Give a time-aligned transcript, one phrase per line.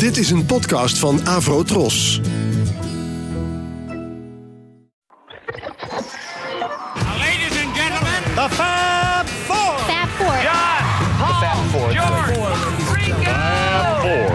[0.00, 2.20] Dit is een podcast van Avro Tros.
[7.18, 9.78] Ladies and gentlemen, The Fab Four.
[9.78, 10.42] Fab Four.
[10.42, 12.34] John, Paul, George,
[12.92, 13.30] Ringo.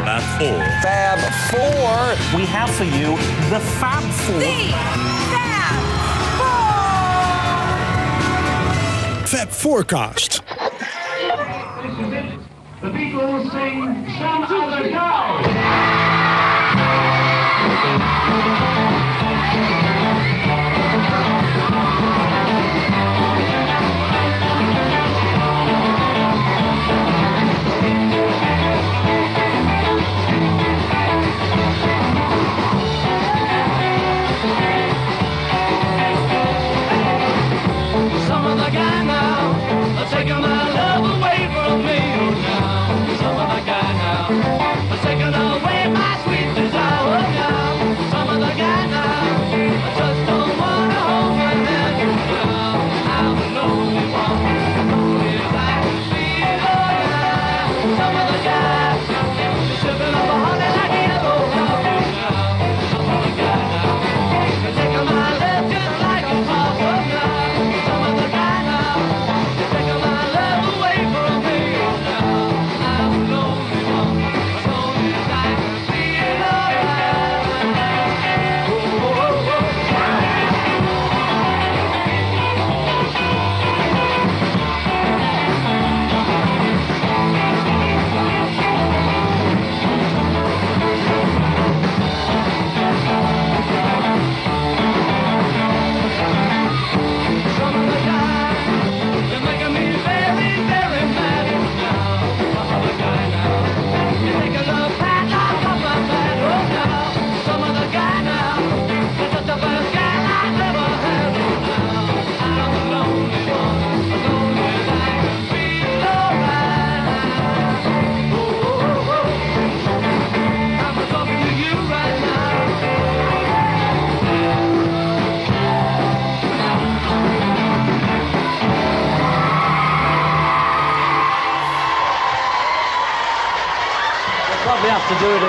[0.03, 0.63] Fab Four.
[0.81, 2.39] Fab Four.
[2.39, 3.17] We have for you
[3.49, 4.41] the Fab Four.
[9.25, 10.44] Fab Forecast.
[12.85, 16.04] The Beatles sing Some Other Guy.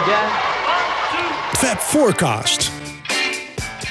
[0.07, 2.71] Fab Forecast.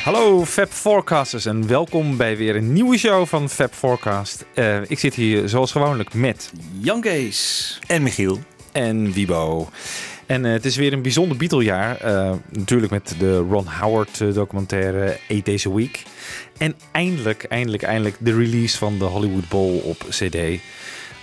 [0.03, 4.45] Hallo Fab Forecasters en welkom bij weer een nieuwe show van Fab Forecast.
[4.53, 7.79] Eh, ik zit hier zoals gewoonlijk met Jan Kees.
[7.87, 8.39] en Michiel
[8.71, 9.69] en Wibo.
[10.25, 11.97] En eh, het is weer een bijzonder Beatle-jaar.
[12.01, 16.03] Eh, natuurlijk met de Ron Howard documentaire Eight Days a Week.
[16.57, 20.35] En eindelijk, eindelijk, eindelijk de release van de Hollywood Bowl op CD.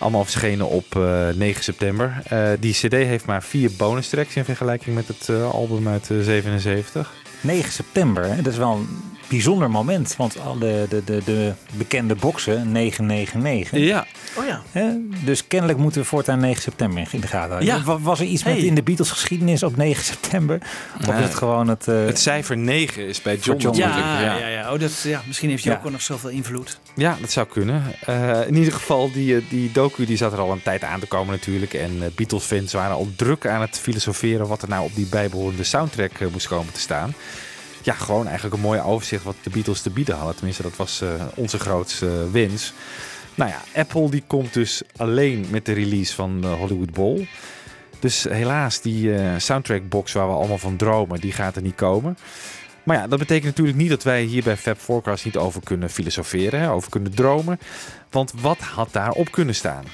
[0.03, 2.23] Allemaal verschenen op eh, 9 september.
[2.25, 6.11] Eh, die CD heeft maar vier bonus tracks in vergelijking met het eh, album uit
[6.11, 7.13] eh, 77.
[7.41, 8.43] 9 september, hè?
[8.43, 8.79] dat is wel
[9.37, 10.15] bijzonder moment.
[10.17, 13.79] Want al de, de, de, de bekende boxen, 999.
[13.79, 14.07] Ja,
[14.39, 14.63] Oh ja.
[14.73, 14.91] Hè?
[15.25, 17.69] Dus kennelijk moeten we voortaan 9 september in de gaten houden.
[17.75, 17.83] Ja.
[17.83, 20.59] Wa- Was er iets met in de Beatles geschiedenis op 9 september?
[21.01, 21.17] Of Nee.
[21.19, 21.89] is het gewoon het...
[21.89, 24.47] eh, het cijfer 9 is bij John, John Ja, ja, ja.
[24.49, 24.73] ja.
[24.73, 25.79] Oh, dat, ja, misschien heeft hij Ja.
[25.79, 26.79] ook wel nog zoveel invloed.
[26.95, 27.83] Ja, dat zou kunnen.
[28.07, 31.01] Eh, in ieder geval, die, eh, die docu die zat er al een tijd aan
[31.01, 31.75] te komen natuurlijk.
[31.75, 36.11] En Beatles-fans waren al druk aan het filosoferen wat er nou op die bijbehorende soundtrack
[36.33, 37.15] moest komen te staan.
[37.83, 40.35] Ja, gewoon eigenlijk een mooi overzicht wat de Beatles te bieden hadden.
[40.35, 42.73] Tenminste, dat was eh, onze grootste eh, wens.
[43.35, 47.27] Nou ja, Apple die komt dus alleen met de release van de Hollywood Bowl.
[47.99, 52.17] Dus helaas, die eh, soundtrackbox waar we allemaal van dromen, die gaat er niet komen.
[52.83, 55.91] Maar ja, dat betekent natuurlijk niet dat wij hier bij Fab Forecast niet over kunnen
[55.91, 57.59] filosoferen, hè, over kunnen dromen.
[58.11, 59.85] Want wat had daarop kunnen staan?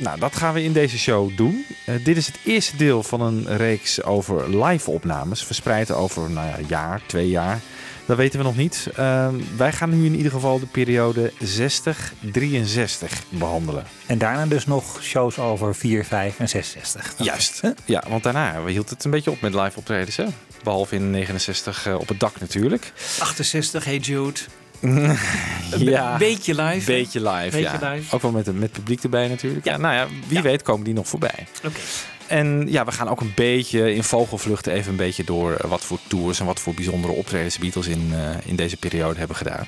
[0.00, 1.66] Nou, dat gaan we in deze show doen.
[1.86, 6.58] Eh, dit is het eerste deel van een reeks over live-opnames, verspreid over nou ja,
[6.58, 7.60] een jaar, twee jaar.
[8.06, 8.88] Dat weten we nog niet.
[8.96, 13.84] Ehm, wij gaan nu in ieder geval de periode 60-63 behandelen.
[14.06, 17.14] En daarna dus nog shows over 4, 5 en 66.
[17.16, 17.60] Juist.
[17.84, 20.16] Ja, want daarna hield het een beetje op met live optredens.
[20.16, 20.24] Hè?
[20.62, 22.92] Behalve in 69 eh, op het dak natuurlijk.
[23.18, 24.40] 68, Hey Jude.
[24.80, 26.86] Ja, Een beetje live.
[26.86, 27.56] beetje live.
[27.56, 27.92] Beetje ja.
[27.92, 28.14] live.
[28.14, 29.64] Ook wel met, met publiek erbij natuurlijk.
[29.64, 29.72] Ja.
[29.72, 29.78] Ja.
[29.78, 30.42] nou ja, wie Ja.
[30.42, 31.46] weet komen die nog voorbij.
[31.64, 31.78] Oké.
[32.26, 35.84] En ja, we gaan ook een beetje in vogelvluchten even een beetje door eh, wat
[35.84, 39.36] voor tours en wat voor bijzondere optredens de Beatles in, eh, in deze periode hebben
[39.36, 39.66] gedaan.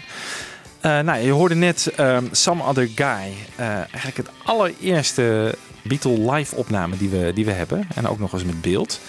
[0.80, 3.32] Eh, nou, je hoorde net ehm, Some Other Guy.
[3.56, 7.88] Eigenlijk het allereerste Beatle live opname die we, die we hebben.
[7.94, 9.00] En ook nog eens met beeld.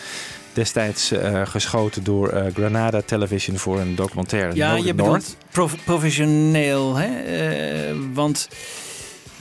[0.54, 4.56] Destijds eh, geschoten door eh, Granada Television voor een documentaire.
[4.56, 7.08] Ja, Northern je bedoelt prof- professioneel, hè?
[7.24, 8.48] Eh, want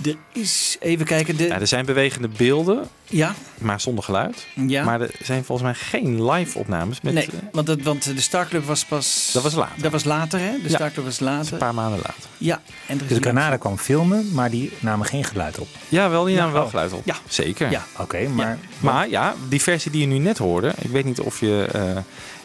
[0.04, 2.88] er is, even kijken, de, Ja, er zijn bewegende beelden.
[3.08, 3.34] Ja.
[3.58, 4.46] maar zonder geluid.
[4.66, 4.84] Ja.
[4.84, 7.00] Maar er zijn volgens mij geen live opnames.
[7.00, 9.30] Met, nee, eh, want, dat, want de Star Club was pas...
[9.32, 9.82] Dat was later.
[9.82, 10.50] Dat was later, hè?
[10.62, 10.74] De Ja.
[10.74, 11.52] Star Club was later.
[11.52, 12.22] een paar maanden later.
[12.38, 12.60] Ja.
[12.86, 15.68] En er is Dus een- Granada kwam filmen, maar die namen geen geluid op.
[15.88, 16.70] Ja, wel, die Ja, namen wel oh.
[16.70, 17.02] geluid op.
[17.04, 17.16] Ja.
[17.28, 17.70] Zeker.
[17.70, 17.84] Ja.
[17.98, 21.40] Oké, maar Maar ja, die versie die je nu net hoorde, ik weet niet of
[21.40, 21.96] je eh,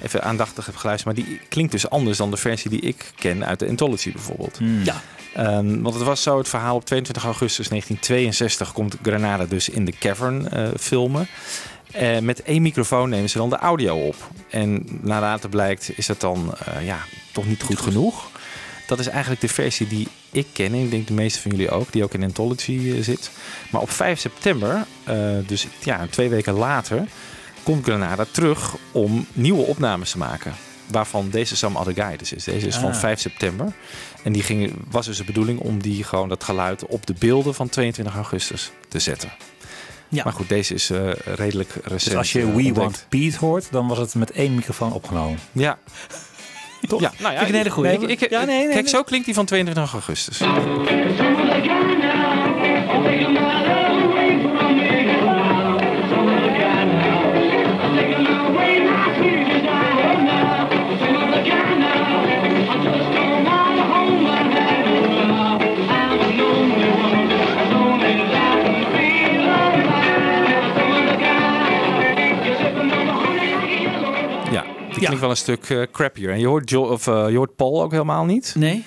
[0.05, 3.45] even aandachtig hebt geluisterd, maar die klinkt dus anders dan de versie die ik ken
[3.45, 4.57] uit de Anthology bijvoorbeeld.
[4.83, 5.01] Ja.
[5.37, 9.85] Ehm, want het was zo, het verhaal op 22 augustus 1962 komt Granada dus in
[9.85, 11.27] de cavern eh, filmen.
[11.91, 14.15] Eh, met één microfoon nemen ze dan de audio op.
[14.49, 16.99] En na later blijkt is dat dan eh, ja,
[17.31, 18.29] toch niet goed genoeg.
[18.87, 20.73] Dat is eigenlijk de versie die ik ken.
[20.73, 23.31] En ik denk de meeste van jullie ook, die ook in Anthology zit.
[23.71, 24.85] Maar op 5 september,
[25.45, 27.03] dus ja, twee weken later,
[27.63, 30.53] komt Granada terug om nieuwe opnames te maken.
[30.91, 32.43] Waarvan deze Some Other Guy dus is.
[32.43, 32.95] Deze is van Ah.
[32.95, 33.73] 5 september.
[34.27, 37.53] En die ging, was dus de bedoeling om die gewoon dat geluid op de beelden
[37.53, 39.31] van 22 augustus te zetten.
[40.09, 40.23] Ja.
[40.23, 42.03] Maar goed, deze is eh, redelijk recent.
[42.03, 42.75] dus als je eh, We ontdekt.
[42.77, 45.39] Want Pete hoort, dan was het met één microfoon opgenomen.
[45.51, 45.77] Ja.
[46.87, 47.01] Toch?
[47.01, 47.91] Ja, nou ja, Vind ik een hele goeie.
[47.91, 48.89] Ik, ik- Ja, nee, nee, kijk, nee.
[48.89, 50.39] zo klinkt die van 22 augustus.
[75.19, 76.29] Wel een stuk eh, crappier.
[76.29, 78.55] En je hoort, Jo- of, eh, je hoort Paul ook helemaal niet.
[78.57, 78.83] Nee,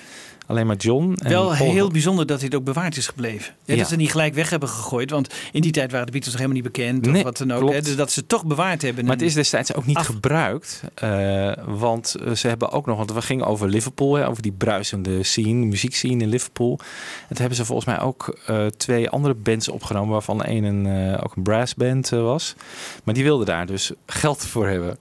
[0.47, 1.13] Alleen maar John.
[1.23, 3.53] En wel Paul- heel bijzonder dat dit ook bewaard is gebleven.
[3.65, 3.79] Ja, Ja.
[3.79, 5.09] Dat ze niet gelijk weg hebben gegooid.
[5.11, 7.05] Want in die tijd waren de Beatles nog helemaal niet bekend.
[7.05, 7.71] Nee, of wat dan ook.
[7.71, 9.05] Hè, dus dat ze het toch bewaard hebben.
[9.05, 10.81] Maar het is destijds ook niet Af- gebruikt.
[10.95, 15.23] eh, want ze hebben ook nog, want we gingen over Liverpool, hè, over die bruisende
[15.23, 16.79] scene, muziekscene in Liverpool.
[17.21, 18.37] En toen hebben ze volgens mij ook
[18.77, 22.55] twee andere bands opgenomen, waarvan één een, eh, ook een brassband was.
[23.03, 24.97] Maar die wilden daar dus geld voor hebben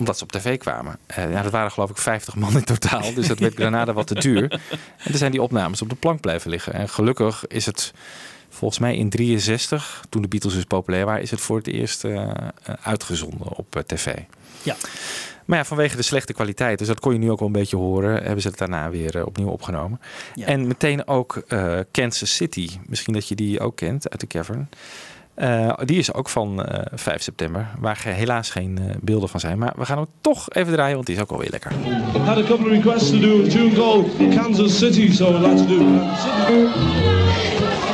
[0.00, 0.98] omdat ze op tv kwamen.
[1.06, 3.14] Eh, ja, dat waren geloof ik 50 man in totaal.
[3.14, 4.60] Dus dat werd Granada wat te duur.
[4.96, 6.72] En toen zijn die opnames op de plank blijven liggen.
[6.72, 7.92] En gelukkig is het
[8.48, 12.04] volgens mij in 63, toen de Beatles dus populair waren, is het voor het eerst
[12.04, 12.30] eh,
[12.82, 14.14] uitgezonden op eh, tv.
[14.62, 14.76] Ja.
[15.44, 17.76] Maar ja, vanwege de slechte kwaliteit, dus dat kon je nu ook wel een beetje
[17.76, 20.00] horen, hebben ze het daarna weer opnieuw opgenomen.
[20.34, 20.46] Ja.
[20.46, 21.42] En meteen ook
[21.90, 24.68] Kansas City, misschien dat je die ook kent uit de cavern.
[25.40, 29.58] Eh, die is ook van eh, 5 september, waar helaas geen eh, beelden van zijn.
[29.58, 31.72] Maar we gaan hem toch even draaien, want die is ook alweer lekker.
[32.24, 34.06] had a couple requests to do a tune called
[34.36, 35.78] Kansas City, so like to do.
[35.78, 37.89] Kansas City.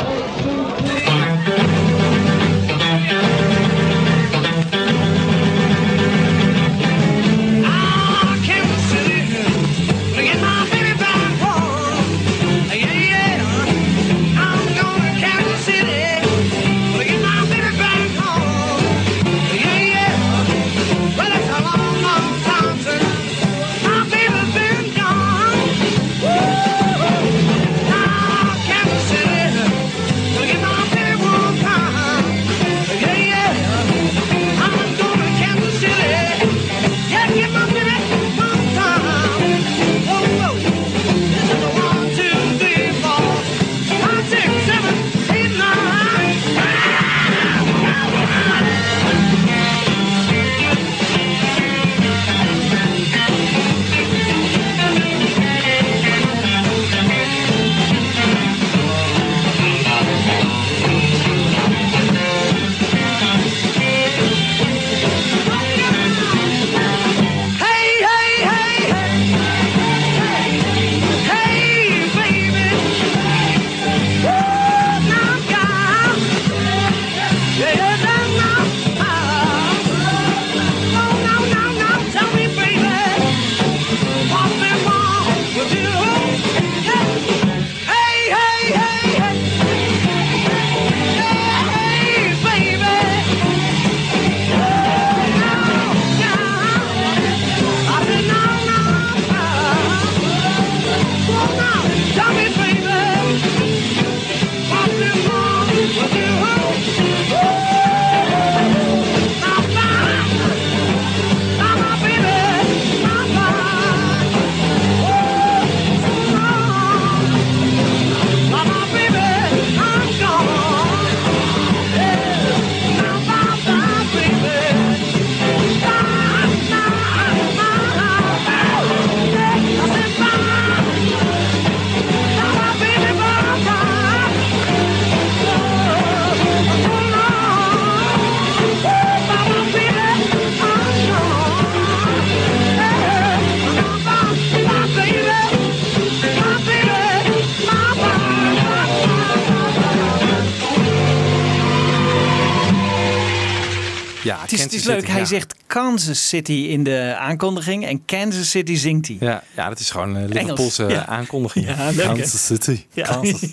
[154.27, 155.27] Ja, Het is, het is leuk, City, hij ja.
[155.27, 159.17] zegt Kansas City in de aankondiging en Kansas City zingt hij.
[159.21, 161.07] Ja, ja, dat is gewoon een Liverpoolse ja.
[161.07, 161.67] aankondiging.
[161.67, 162.05] Ja, leuk?
[162.05, 162.85] Kansas City.
[162.93, 163.05] Ja.
[163.05, 163.53] Kansas.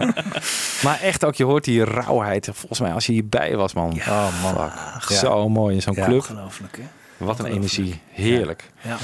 [0.84, 2.48] maar echt ook, je hoort die rauwheid.
[2.52, 3.92] Volgens mij als je hierbij was, man.
[4.08, 4.70] Oh man.
[5.08, 6.20] Zo mooi in zo'n club.
[6.30, 6.84] Ongelooflijk, hè?
[7.24, 8.00] Wat een energie.
[8.10, 8.70] Heerlijk.
[8.82, 8.96] Ja.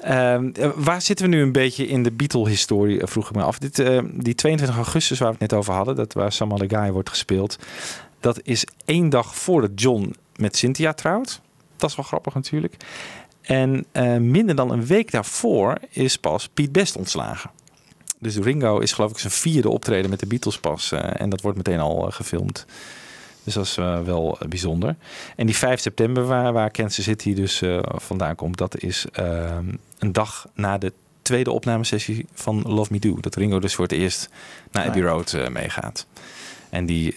[0.00, 3.42] Ehm, eh, waar zitten we nu een beetje in de Beatle-historie, eh, vroeg ik me
[3.42, 3.58] af.
[3.58, 6.92] Dit, eh, die 22 augustus waar we het net over hadden, dat waar Other Guy
[6.92, 7.58] wordt gespeeld.
[8.26, 11.40] Dat is één dag voordat John met Cynthia trouwt.
[11.76, 12.76] Dat is wel grappig natuurlijk.
[13.40, 17.50] En eh, minder dan een week daarvoor is pas Piet Best ontslagen.
[18.18, 20.92] Dus Ringo is geloof ik zijn vierde optreden met de Beatles pas.
[20.92, 22.66] eh, en dat wordt meteen al eh, gefilmd.
[23.44, 24.96] Dus dat is wel bijzonder.
[25.36, 30.12] En die 5 september, waar, waar Kansas City dus vandaan komt, dat is ehm, een
[30.12, 30.92] dag na de
[31.22, 33.16] tweede opnamesessie van Love Me Do.
[33.20, 34.28] Dat Ringo dus voor het eerst
[34.70, 36.06] naar Abbey Road eh, meegaat.
[36.70, 37.16] En die,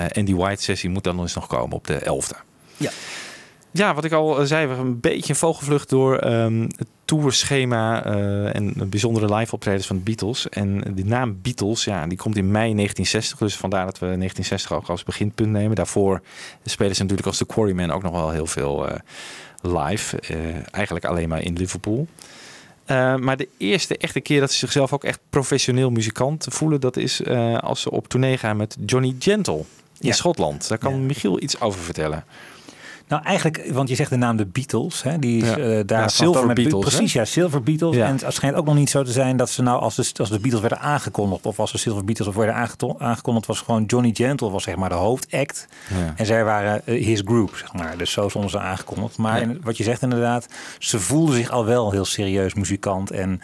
[0.00, 2.46] en die White sessie moet dan eens nog komen op de 11e.
[2.76, 2.90] Ja.
[3.70, 6.86] Ja, wat ik al eh, zei, we hebben een beetje een vogelvlucht door ehm, het
[7.04, 10.48] tourschema eh, en de bijzondere live optredens van de Beatles.
[10.48, 13.38] En de naam Beatles, ja, die komt in mei 1960.
[13.38, 15.76] Dus vandaar dat we 1960 ook als beginpunt nemen.
[15.76, 16.22] Daarvoor
[16.64, 18.98] spelen ze natuurlijk als de Quarrymen ook nog wel heel veel eh,
[19.62, 20.20] live.
[20.20, 20.36] Eh,
[20.70, 22.06] eigenlijk alleen maar in Liverpool.
[22.88, 26.96] Eh, maar de eerste echte keer dat ze zichzelf ook echt professioneel muzikant voelen, dat
[26.96, 29.64] is eh, als ze op tournee gaan met Johnny Gentle
[30.00, 30.14] in Ja.
[30.14, 30.68] Schotland.
[30.68, 32.24] Daar kan Michiel iets over vertellen.
[33.08, 35.02] Nou, eigenlijk, want je zegt de naam de Beatles.
[35.02, 35.56] Hè, die is Ja.
[35.56, 36.90] eh, daar Ja, Silver met- Beatles, hè?
[36.90, 37.96] Precies, ja, Silver Beatles.
[37.96, 38.06] Ja.
[38.06, 40.30] En het schijnt ook nog niet zo te zijn dat ze nou, als de, als
[40.30, 42.54] de Beatles werden aangekondigd, of als de Silver Beatles werden
[42.98, 45.66] aangekondigd, was gewoon Johnny Gentle, was zeg maar de hoofdact.
[46.16, 47.96] En zij waren eh, his group, zeg maar.
[47.96, 49.16] Dus zo stonden ze aangekondigd.
[49.18, 50.46] Maar in- wat je zegt inderdaad,
[50.78, 53.10] ze voelden zich al wel heel serieus muzikant.
[53.10, 53.40] En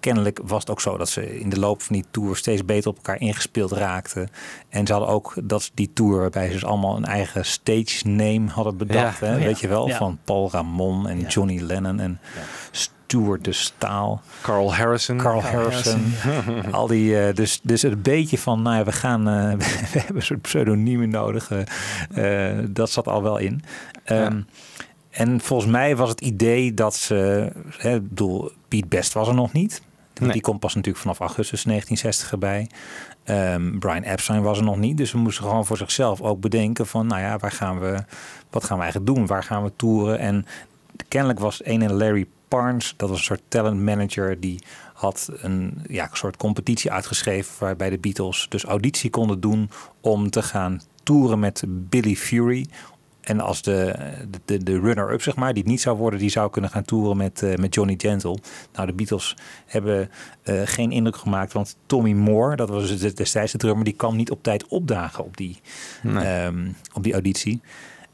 [0.00, 2.90] kennelijk was het ook zo dat ze in de loop van die tour steeds beter
[2.90, 4.28] op elkaar ingespeeld raakten.
[4.68, 8.48] En ze hadden ook dat die tour waarbij ze dus allemaal een eigen stage name
[8.50, 9.20] hadden bedacht.
[9.20, 9.26] Ja.
[9.26, 9.34] Hè?
[9.34, 9.46] Oh ja.
[9.46, 9.96] Weet je wel, Ja.
[9.96, 12.20] van Paul Ramon en Johnny Lennon en
[12.70, 14.20] Stuart de Staal.
[14.42, 15.16] Carl Harrison.
[15.16, 16.12] Carl Harrison.
[16.70, 19.52] Al die, eh, dus, dus een beetje van, nou ja, we gaan, eh,
[19.92, 21.50] we hebben een soort pseudoniemen nodig.
[22.14, 23.62] eh, dat zat al wel in.
[24.04, 24.40] Ehm,
[25.16, 29.34] En volgens mij was het idee dat ze, hè, ik bedoel, Piet Best was er
[29.34, 29.82] nog niet.
[30.20, 30.32] Nee.
[30.32, 32.68] Die komt pas natuurlijk vanaf augustus 1960 erbij.
[33.24, 34.96] Ehm, Brian Epstein was er nog niet.
[34.96, 38.04] Dus we moesten gewoon voor zichzelf ook bedenken van, nou ja, waar gaan we,
[38.50, 39.26] wat gaan we eigenlijk doen?
[39.26, 40.18] Waar gaan we toeren?
[40.18, 40.46] En
[41.08, 44.62] kennelijk was een en Larry Parnes, dat was een soort talent manager, die
[44.94, 49.70] had een ja, een soort competitie uitgeschreven waarbij de Beatles dus auditie konden doen
[50.00, 52.66] om te gaan toeren met Billy Fury.
[53.26, 53.94] En als de,
[54.44, 57.16] de, de runner-up, zeg maar, die het niet zou worden, die zou kunnen gaan toeren
[57.16, 58.38] met, eh, met Johnny Gentle.
[58.72, 60.10] Nou, de Beatles hebben
[60.42, 64.30] eh, geen indruk gemaakt, want Tommy Moore, dat was destijds de drummer, die kwam niet
[64.30, 65.60] op tijd opdagen op die,
[66.04, 67.60] ehm, op die auditie.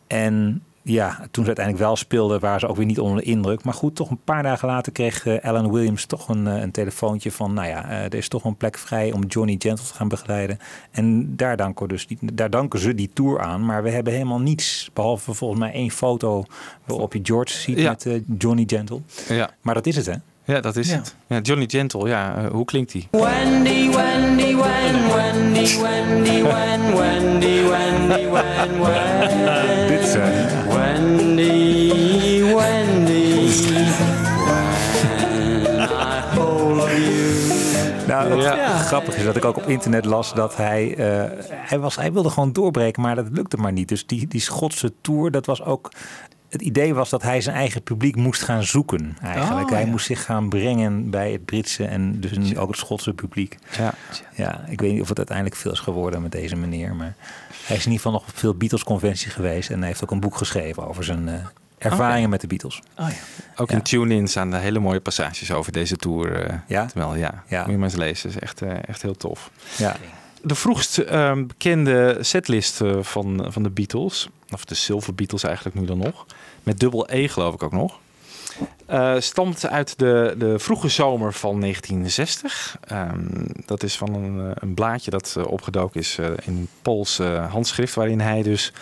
[0.07, 3.65] En ja, toen ze uiteindelijk wel speelden, waren ze ook weer niet onder de indruk.
[3.65, 6.71] Maar goed, toch een paar dagen later kreeg eh, Alan Williams toch een, eh, een
[6.71, 7.55] telefoontje van...
[7.55, 10.59] nou ja, eh, er is toch een plek vrij om Johnny Gentle te gaan begeleiden.
[10.91, 13.65] En daar danken, we dus die, daar danken ze die tour aan.
[13.65, 16.45] Maar we hebben helemaal niets, behalve volgens mij één foto...
[16.85, 17.89] waarop je George ziet Ja.
[17.91, 19.01] met Johnny Gentle.
[19.29, 19.51] Ja.
[19.61, 20.15] Maar dat is het, hè?
[20.45, 20.97] Ja, dat is Ja.
[20.97, 21.15] het.
[21.27, 23.09] Ja, Johnny Gentle, ja, hoe klinkt die?
[23.11, 29.89] Wendy, Wendy, Wen, Wendy, Wendy, Wen, Wendy, Wendy, Wen, Wen.
[29.89, 30.15] Dit is...
[38.29, 38.79] Ja.
[38.79, 42.31] grappig is dat ik ook op internet las dat hij, eh, hij, was, hij wilde
[42.31, 43.89] gewoon doorbreken, maar dat lukte maar niet.
[43.89, 45.91] Dus die, die Schotse tour, dat was ook.
[46.49, 49.17] Het idee was dat hij zijn eigen publiek moest gaan zoeken.
[49.23, 49.67] Eigenlijk.
[49.67, 49.91] Oh, hij ja.
[49.91, 53.59] moest zich gaan brengen bij het Britse en dus nu ook het Schotse publiek.
[53.79, 53.95] Ja.
[54.35, 57.15] Ja, ik weet niet of het uiteindelijk veel is geworden met deze meneer, maar
[57.67, 60.21] hij is in ieder geval nog op veel Beatles-conventies geweest en hij heeft ook een
[60.21, 61.35] boek geschreven over zijn eh,
[61.91, 62.83] ervaringen met de Beatles.
[62.99, 63.15] Oh ja.
[63.57, 63.77] Ook Ja.
[63.77, 66.45] in tune-in staan er hele mooie passages over deze tour.
[66.47, 66.87] eh Ja?
[66.87, 67.61] Terwijl, ja, Ja.
[67.63, 68.29] moet je maar eens lezen.
[68.31, 69.51] is echt, eh, echt heel tof.
[69.79, 69.97] Ja.
[70.43, 75.77] De vroegst eh, bekende setlist eh, van, van de Beatles, of de Silver Beatles eigenlijk
[75.77, 76.27] nu dan nog,
[76.63, 77.99] met dubbel E geloof ik ook nog,
[78.87, 82.77] eh, stamt uit de, de vroege zomer van 1960.
[82.85, 87.19] Ehm, dat is van een, een blaadje dat eh, opgedoken is eh, in een Pools
[87.51, 88.73] handschrift, waarin hij dus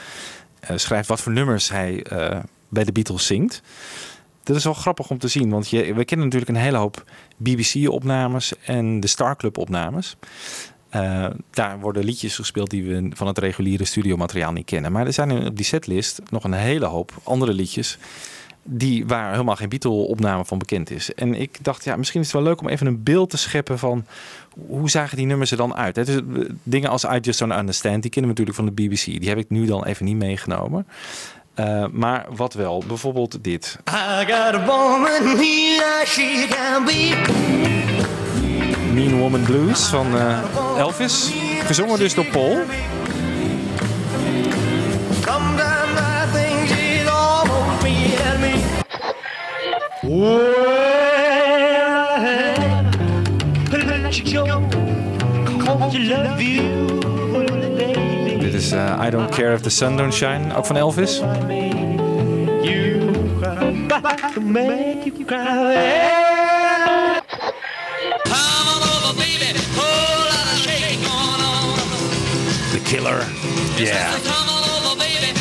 [0.60, 2.38] eh, schrijft wat voor nummers hij eh,
[2.70, 3.62] bij de Beatles zingt.
[4.42, 7.04] Dat is wel grappig om te zien, want je, we kennen natuurlijk een hele hoop
[7.36, 10.16] BBC-opnames en de Star Club-opnames.
[10.90, 14.92] Eh, daar worden liedjes gespeeld die we van het reguliere studiomateriaal niet kennen.
[14.92, 17.98] Maar er zijn op die setlist nog een hele hoop andere liedjes
[18.62, 21.14] Die, waar helemaal geen Beatle-opname van bekend is.
[21.14, 23.78] En ik dacht, ja, misschien is het wel leuk om even een beeld te scheppen
[23.78, 24.04] van
[24.66, 25.94] hoe zagen die nummers er dan uit.
[25.94, 26.22] Dus, eh,
[26.62, 29.04] dingen als I Just Don't Understand, die kennen we natuurlijk van de BBC.
[29.04, 30.86] Die heb ik nu dan even niet meegenomen.
[31.60, 33.76] Eh, maar wat wel, bijvoorbeeld dit.
[33.88, 37.14] I got a woman here, she can be.
[38.92, 40.38] Mean Woman Blues van eh,
[40.78, 41.32] Elvis.
[41.64, 42.56] Gezongen dus door Paul.
[45.24, 46.40] Sometimes I
[48.40, 48.64] me.
[50.02, 50.70] Well,
[54.02, 54.60] let you go.
[55.64, 57.19] Cause you love you,
[58.60, 61.20] is eh, I Don't Care If The Sun Don't Shine, ook van Elvis.
[62.62, 67.20] You got to make you cry.
[68.24, 69.48] Come on over, baby.
[69.78, 71.78] Whole lot of shaking going on.
[72.72, 73.20] The Killer.
[73.78, 74.18] Yeah.
[74.24, 75.40] Come on over, baby.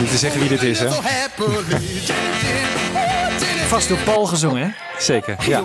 [0.00, 0.84] Niet te zeggen wie dit is, hè?
[3.38, 4.68] Jenny, Vast door Paul gezongen, hè?
[5.12, 5.62] Zeker, ja.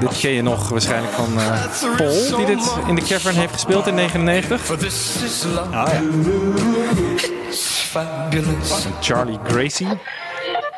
[0.00, 3.86] Dit ken je nog waarschijnlijk van eh, Paul, die dit in de cavern heeft gespeeld
[3.86, 4.60] in 99.
[4.60, 5.76] For this is love.
[5.76, 6.00] Ah ja.
[9.00, 9.88] Charlie Gracie.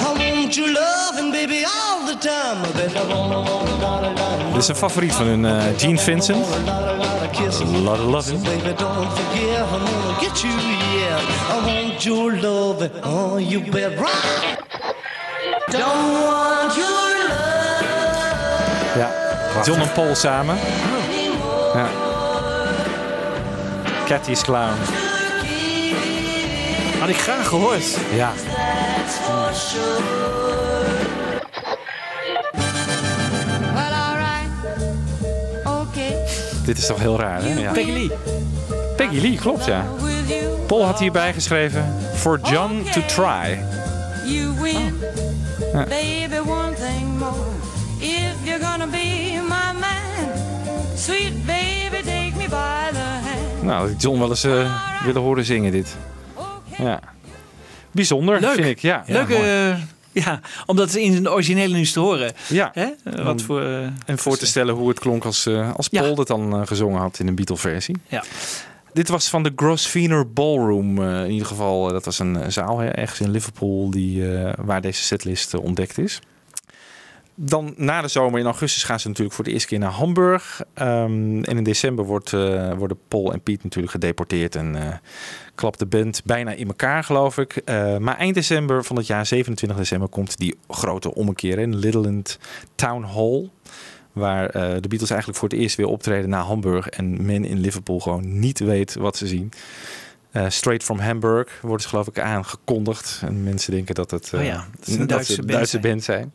[0.04, 2.62] I want you loving, baby, all the time.
[2.62, 6.46] Baby, I wanna, wanna, wanna, wanna, Dit is een favoriet van hun, eh, Gene Vincent.
[6.46, 8.42] A lot of loving.
[8.42, 11.56] Baby, don't forget, I'm gonna get you, yeah.
[11.56, 14.58] I want your loving, oh, you bet right.
[15.70, 18.98] Don't want your love.
[18.98, 19.10] Ja.
[19.64, 20.58] John en Paul samen.
[21.74, 21.88] Ja.
[24.06, 25.01] Cathy's Clown.
[27.02, 27.98] Had ik graag gehoord.
[28.14, 28.32] Ja.
[36.64, 37.60] Dit is toch heel raar, hè?
[37.60, 37.72] Ja.
[37.72, 38.10] Peggy Lee.
[38.96, 39.86] Peggy Lee, klopt, ja.
[40.66, 41.94] Paul had hierbij geschreven...
[42.14, 43.58] For John to try.
[44.24, 44.98] you win.
[45.72, 45.84] Ja.
[45.84, 47.34] Baby, one thing more.
[47.98, 50.36] If you're gonna be my man,
[50.96, 53.62] sweet baby, take me by the hand.
[53.62, 55.96] Nou, had ik John wel eens eh, willen horen zingen, dit.
[56.78, 57.00] Ja.
[57.90, 58.54] Bijzonder, Leuk.
[58.54, 58.78] vind ik.
[58.78, 59.78] Ja, Leuk, ja, eh,
[60.12, 62.32] ja, om dat in de originele nu te horen.
[62.48, 62.70] Ja.
[62.74, 62.86] Hè?
[63.24, 63.62] Wat voor...
[63.62, 66.00] eh, En voor te stellen hoe het klonk als, eh, als Ja.
[66.02, 67.96] Paul dat dan gezongen had in een Beatle-versie.
[68.08, 68.22] Ja.
[68.92, 71.02] Dit was van de Grosvenor Ballroom.
[71.02, 74.24] in ieder geval, dat was een zaal hè, ergens in Liverpool die,
[74.56, 76.20] waar deze setlist ontdekt is.
[77.34, 80.60] Dan na de zomer in augustus gaan ze natuurlijk voor de eerste keer naar Hamburg.
[80.74, 84.54] Ehm, en in december wordt, eh, worden Paul en Piet natuurlijk gedeporteerd.
[84.54, 84.96] En eh,
[85.54, 87.56] klapt de band bijna in elkaar, geloof ik.
[87.56, 92.38] Eh, maar eind december van het jaar, 27 december, komt die grote ommekeer in Littleland
[92.74, 93.50] Town Hall.
[94.12, 96.88] Waar de Beatles eigenlijk voor het eerst weer optreden naar Hamburg.
[96.88, 99.52] En men in Liverpool gewoon niet weet wat ze zien.
[100.48, 103.20] Straight from Hamburg wordt ze geloof ik aangekondigd.
[103.24, 105.82] En mensen denken dat het, Oh ja, dat een dat Duitse zijn.
[105.82, 106.32] band zijn.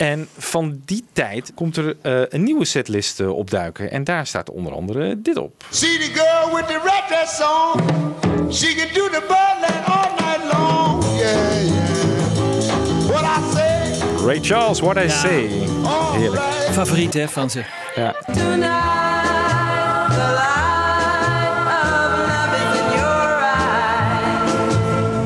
[0.00, 3.90] En van die tijd komt er eh, een nieuwe setlist eh, opduiken.
[3.90, 5.64] En daar staat onder andere dit op.
[5.70, 7.80] See the girl with the red dress on.
[8.52, 11.04] She can do the butler all night long.
[11.18, 13.08] Yeah, yeah.
[13.08, 15.08] What I say, Ray Charles, What I Ja.
[15.08, 15.48] Say.
[16.18, 16.42] Heerlijk.
[16.70, 17.64] Favoriet hè, van ze.
[17.94, 18.14] Ja.
[18.26, 18.40] Tonight,
[20.08, 23.42] the light of love is in your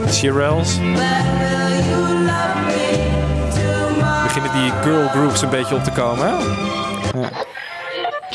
[0.06, 0.16] eyes.
[0.18, 0.78] Shirelles.
[4.54, 6.26] Die girl groups een beetje op te komen.
[6.26, 6.34] Hè?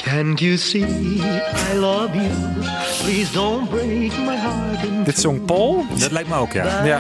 [0.03, 0.81] Can't you see
[1.73, 2.27] I love you?
[3.03, 5.85] Please don't break my heart in Dit zong Paul.
[5.97, 6.83] Dat lijkt me ook, ja.
[6.85, 6.99] Ja.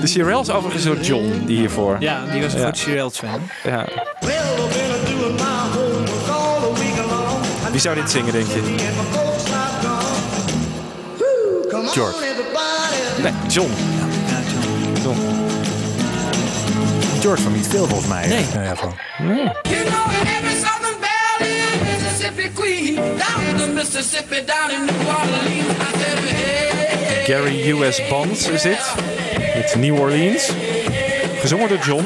[0.00, 1.96] De Shirelles overigens door John, die hiervoor.
[2.00, 2.66] Ja, die was een Ja.
[2.66, 3.40] goed Shirelles fan.
[3.64, 3.84] Ja.
[7.70, 8.60] Wie zou dit zingen, denk je?
[11.92, 12.14] George.
[13.22, 13.70] Nee, John.
[17.20, 18.26] George van niet veel volgens mij.
[18.26, 18.44] Nee.
[18.54, 18.94] Ja, ja, van.
[19.18, 25.66] You know every Southern Valley, Mississippi Queen, down the Mississippi, down in New Orleans.
[25.70, 28.08] I said, hey, Gary U.S.
[28.08, 28.94] Bonds is dit.
[29.54, 30.50] Met New Orleans.
[31.40, 32.04] Gezongen door John.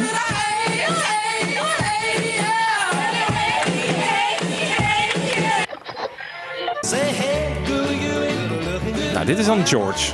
[9.12, 10.12] Nou, dit is dan George.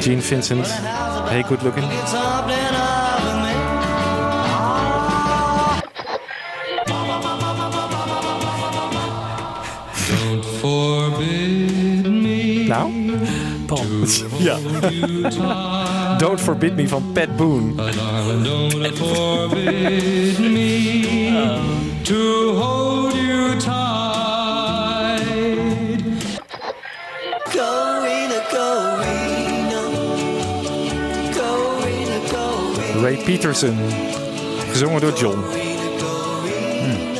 [0.00, 0.68] Gene Vincent.
[1.32, 1.82] Hey, good looking.
[12.68, 12.90] Nou,
[13.66, 13.86] Paul.
[14.38, 14.58] Ja.
[16.18, 17.74] Don't Forbid Me van Pat Boone.
[18.42, 21.32] Don't forbid me
[22.02, 23.91] to hold you tight.
[33.24, 33.76] Peterson.
[34.70, 35.40] Gezongen door John.
[36.78, 37.14] Hmm.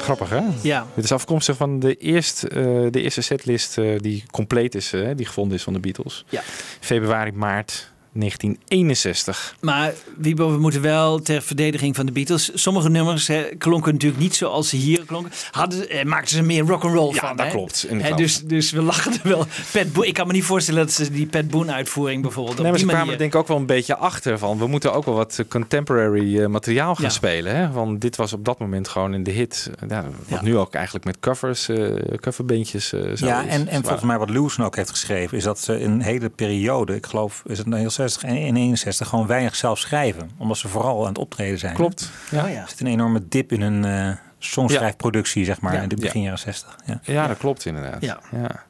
[0.00, 0.40] Grappig, hè?
[0.62, 0.86] Ja.
[0.94, 5.08] Dit is afkomstig van de, eerste, eh, de eerste setlist eh, die compleet is, eh,
[5.16, 6.24] die gevonden is van de Beatles.
[6.28, 6.42] Ja.
[6.80, 9.56] Februari, maart 1961.
[9.60, 12.50] Maar Wiebo, we moeten wel ter verdediging van de Beatles.
[12.54, 15.32] Sommige nummers hè, klonken natuurlijk niet zoals ze hier klonken.
[15.50, 17.36] Hadden, eh, maakten ze meer rock'n'roll Ja, van.
[17.36, 17.52] dat hè?
[17.52, 19.46] klopt, Hè, dus, dus we lachen er wel.
[19.72, 22.70] Pat Boone, ik kan me niet voorstellen dat ze die Pat Boone uitvoering bijvoorbeeld Nee,
[22.70, 24.58] maar ze kwamen er denk ik ook wel een beetje achter van.
[24.58, 27.10] We moeten ook wel wat contemporary eh, materiaal gaan Ja.
[27.10, 27.56] spelen.
[27.56, 27.70] Hè?
[27.70, 29.70] Want dit was op dat moment gewoon in de hit.
[29.80, 31.76] eh, Ja, wat nu ook eigenlijk met covers, eh
[32.20, 33.52] coverbeentjes eh, zo Ja, is.
[33.52, 36.94] en, en volgens mij wat Lewis ook heeft geschreven, is dat ze een hele periode,
[36.94, 40.30] ik geloof, is het nou heel 60 en in 61, gewoon weinig zelf schrijven.
[40.38, 41.74] Omdat ze vooral aan het optreden zijn.
[41.74, 42.10] Klopt.
[42.30, 42.44] Ja.
[42.44, 42.60] Oh ja.
[42.62, 45.82] Er zit een enorme dip in hun eh songschrijfproductie, zeg maar, Ja.
[45.82, 46.24] in de begin Ja.
[46.24, 46.76] jaren 60.
[46.86, 47.00] Ja.
[47.02, 48.02] Ja, dat klopt inderdaad.
[48.02, 48.18] Ja.
[48.32, 48.64] Ja.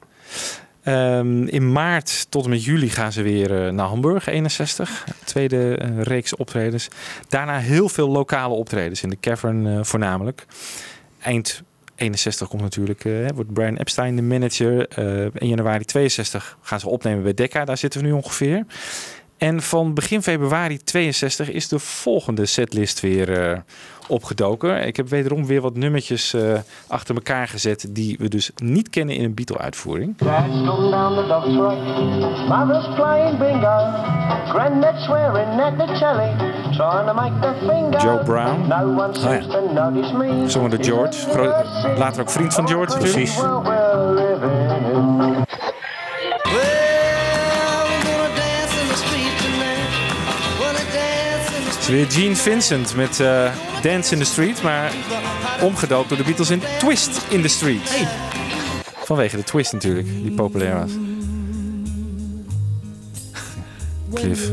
[0.83, 5.05] Ehm, in maart tot en met juli gaan ze weer eh, naar Hamburg, 61.
[5.25, 6.89] Tweede eh, reeks optredens.
[7.29, 10.47] Daarna heel veel lokale optredens in de Cavern eh, voornamelijk.
[11.21, 11.63] Eind
[11.97, 13.03] 61 komt natuurlijk,
[13.35, 14.89] wordt Brian Epstein de manager.
[14.89, 18.65] Eh, in januari 62 gaan ze opnemen bij Decca, daar zitten we nu ongeveer.
[19.39, 23.59] En van begin februari 62 is de volgende setlist weer eh,
[24.09, 24.87] opgedoken.
[24.87, 29.15] Ik heb wederom weer wat nummertjes eh, achter elkaar gezet die we dus niet kennen
[29.15, 30.15] in een Beatle-uitvoering.
[38.03, 38.69] Joe Brown.
[38.69, 38.93] No
[40.13, 40.43] me.
[40.45, 41.31] Gezongen door George.
[41.31, 43.13] Gro- later ook vriend van George natuurlijk.
[43.15, 43.45] Precies.
[51.89, 54.95] Is weer Gene Vincent met eh, Dance in the Street, maar
[55.63, 58.07] omgedoopt door de Beatles in Twist in the Street.
[59.05, 60.91] Vanwege de twist natuurlijk, die populair was.
[64.15, 64.51] Cliff.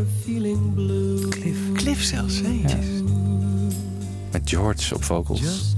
[1.30, 2.62] Cliff, Cliff zelfs, hè?
[4.32, 5.76] Met George op vocals.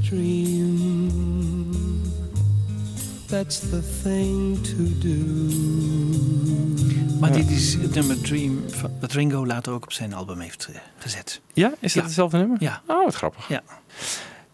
[3.25, 6.64] That's the thing to do.
[7.25, 8.63] Maar dit is het nummer Dream
[8.99, 11.41] dat Ringo later ook op zijn album heeft eh, gezet.
[11.53, 12.57] Ja, is dat hetzelfde nummer?
[12.59, 12.81] Ja.
[12.87, 13.47] Oh, wat grappig.
[13.49, 13.61] Ja.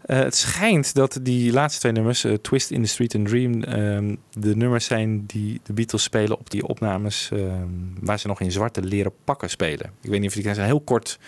[0.02, 3.62] Eh, het schijnt dat die laatste twee nummers, eh, Twist in the Street en Dream,
[3.62, 7.68] ehm, de nummers zijn die de Beatles spelen op die opnames ehm,
[8.00, 9.92] waar ze nog in zwarte leren pakken spelen.
[10.00, 11.18] Ik weet niet of je die is een heel kort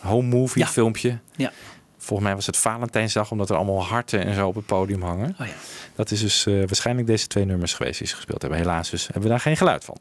[0.00, 0.68] home movie Ja.
[0.68, 1.18] filmpje.
[1.36, 1.52] Ja.
[1.98, 5.36] Volgens mij was het Valentijnsdag, omdat er allemaal harten en zo op het podium hangen.
[5.40, 5.52] Oh ja.
[5.94, 8.60] Dat is dus waarschijnlijk deze twee nummers geweest die ze gespeeld hebben.
[8.60, 9.98] Helaas dus hebben we daar geen geluid van.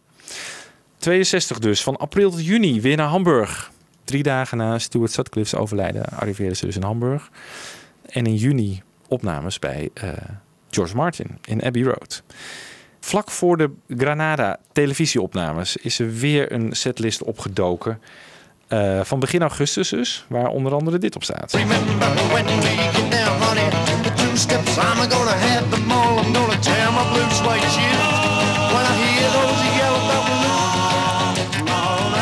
[1.05, 3.71] 62 dus, van april tot juni weer naar Hamburg.
[4.03, 7.29] Drie dagen na Stuart Sutcliffe's overlijden arriveerden ze dus in Hamburg.
[8.05, 10.09] En in juni opnames bij eh,
[10.69, 12.23] George Martin in Abbey Road.
[12.99, 18.01] Vlak voor de Granada televisieopnames is er weer een setlist opgedoken.
[18.67, 21.53] eh, van begin augustus dus, waar onder andere dit op staat.
[21.53, 21.95] Remember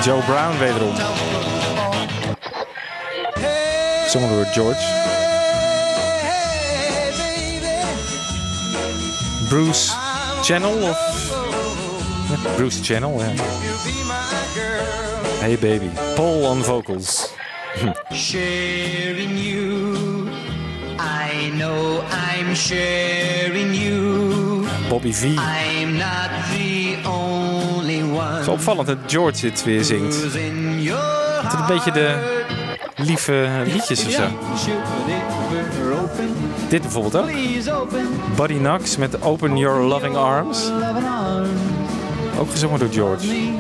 [0.03, 0.95] Joe Brown wederom.
[4.03, 4.85] Gezongen door George.
[9.49, 9.93] Bruce
[10.41, 10.97] Channel of...
[12.55, 13.43] Bruce Channel, ja.
[15.39, 15.89] Hey baby.
[16.15, 17.33] Paul on vocals.
[18.11, 20.27] Sharing you.
[20.99, 24.52] I know I'm sharing you.
[24.93, 25.23] Bobby V.
[25.23, 28.32] I'm not the only one.
[28.32, 30.23] Het is opvallend dat George dit weer zingt.
[30.23, 30.34] Het
[31.53, 32.41] is een beetje de
[32.95, 34.23] lieve liedjes of zo.
[36.69, 37.32] Dit bijvoorbeeld ook.
[38.36, 40.71] Buddy Knox met Open Your Loving Arms.
[42.39, 43.27] Ook gezongen door George.
[43.27, 43.53] Me,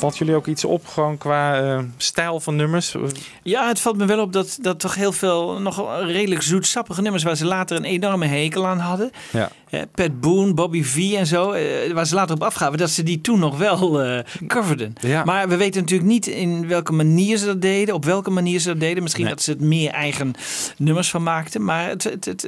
[0.00, 2.94] Valt jullie ook iets op gewoon qua eh, stijl van nummers?
[3.42, 7.22] Ja, het valt me wel op dat, dat toch heel veel nog redelijk zoetsappige nummers
[7.22, 9.10] waar ze later een enorme hekel aan hadden.
[9.32, 9.50] Ja.
[9.70, 13.02] Eh, Pat Boone, Bobby V en zo, eh, waar ze later op afgaven, dat ze
[13.02, 14.92] die toen nog wel eh coverden.
[15.00, 15.24] Ja.
[15.24, 18.68] Maar we weten natuurlijk niet in welke manier ze dat deden, op welke manier ze
[18.68, 19.02] dat deden.
[19.02, 19.34] Misschien Nee.
[19.34, 20.32] dat ze het meer eigen
[20.76, 22.46] nummers van maakten, maar het, het,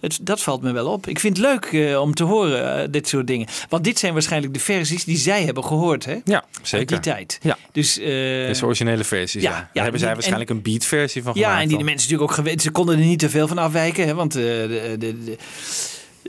[0.00, 1.06] het, dat valt me wel op.
[1.06, 3.46] Ik vind het leuk eh, om te horen, eh, dit soort dingen.
[3.68, 6.16] Want dit zijn waarschijnlijk de versies die zij hebben gehoord, hè?
[6.24, 6.86] Ja, zeker.
[6.86, 7.38] die tijd.
[7.42, 7.56] Ja.
[7.72, 9.50] Dus, eh, originele versies, ja.
[9.50, 11.62] ja, Daar ja, hebben zij en- waarschijnlijk een beat-versie van Ja, gemaakt.
[11.62, 12.62] en die de mensen natuurlijk ook gewend.
[12.62, 15.36] Ze konden er niet te veel van afwijken, hè, want eh, de, de, de,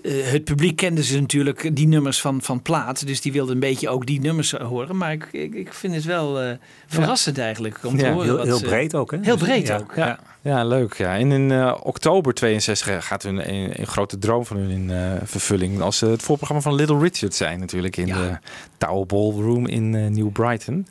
[0.03, 3.07] eh, het publiek kende ze natuurlijk die nummers van, van plaat.
[3.07, 4.97] Dus die wilden een beetje ook die nummers horen.
[4.97, 6.51] Maar ik, ik, ik vind het wel eh,
[6.87, 8.25] verrassend eigenlijk om te Ja, horen.
[8.27, 9.17] heel- wat heel ze- breed ook, hè?
[9.21, 9.93] Heel breed ja, ook.
[9.95, 10.93] Ja, ja, leuk.
[10.93, 11.17] Ja.
[11.17, 15.81] En in eh, oktober 62 gaat hun een, een grote droom van hun in vervulling.
[15.81, 18.37] Als ze het voorprogramma van Little Richard zijn natuurlijk in de
[18.77, 20.87] Tower Ballroom in New Brighton.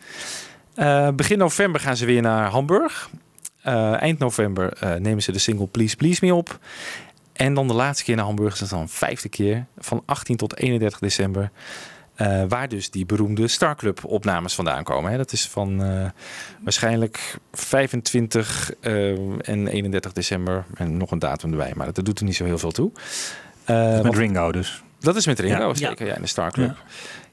[1.16, 3.11] Begin november gaan ze weer naar Hamburg.
[3.99, 6.59] Eind november nemen ze de single Please Please Me op.
[7.38, 9.66] En dan de laatste keer naar Hamburg is dan vijfde keer.
[9.79, 11.51] Van 18 tot 31 december.
[12.14, 15.11] Eh, waar dus die beroemde Star Club opnames vandaan komen.
[15.11, 15.16] Hè.
[15.16, 16.05] Dat is van eh,
[16.62, 19.11] waarschijnlijk 25 eh,
[19.48, 20.64] en 31 december.
[20.74, 22.90] En nog een datum erbij, maar dat doet er niet zo heel veel toe.
[23.64, 24.83] Eh, Met want- Ringo dus.
[25.01, 25.74] dat is met Ringo, Ja.
[25.74, 26.07] zeker.
[26.07, 26.77] Ja, in de Star Club.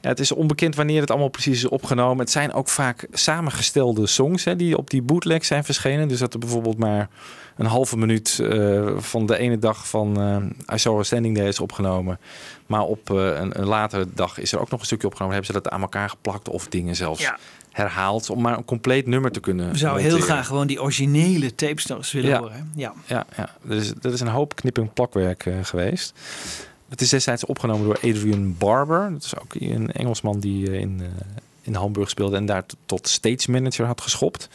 [0.01, 0.09] Ja.
[0.09, 2.17] het is onbekend wanneer het allemaal precies is opgenomen.
[2.19, 6.07] Het zijn ook vaak samengestelde songs hè, die op die bootleg zijn verschenen.
[6.07, 7.09] Dus dat er bijvoorbeeld maar
[7.55, 10.21] een halve minuut eh, van de ene dag van
[10.67, 12.19] eh I Saw a Standing There is opgenomen.
[12.65, 15.35] Maar op eh, een, een latere dag is er ook nog een stukje opgenomen.
[15.35, 17.37] Hebben ze dat aan elkaar geplakt of dingen zelfs Ja.
[17.71, 18.29] herhaald.
[18.29, 21.85] Om maar een compleet nummer te kunnen We zouden heel graag gewoon die originele tapes
[21.85, 22.39] nog eens willen Ja.
[22.39, 22.71] horen.
[22.75, 22.93] Ja.
[23.05, 23.49] Ja, ja.
[23.61, 26.13] Dus, dat is een hoop knip- en plakwerk eh, geweest.
[26.89, 29.09] Het is destijds opgenomen door Adrian Barber.
[29.11, 31.07] Dat is ook een Engelsman die in, eh,
[31.65, 34.47] in Hamburg speelde en daar tot stage manager had geschopt.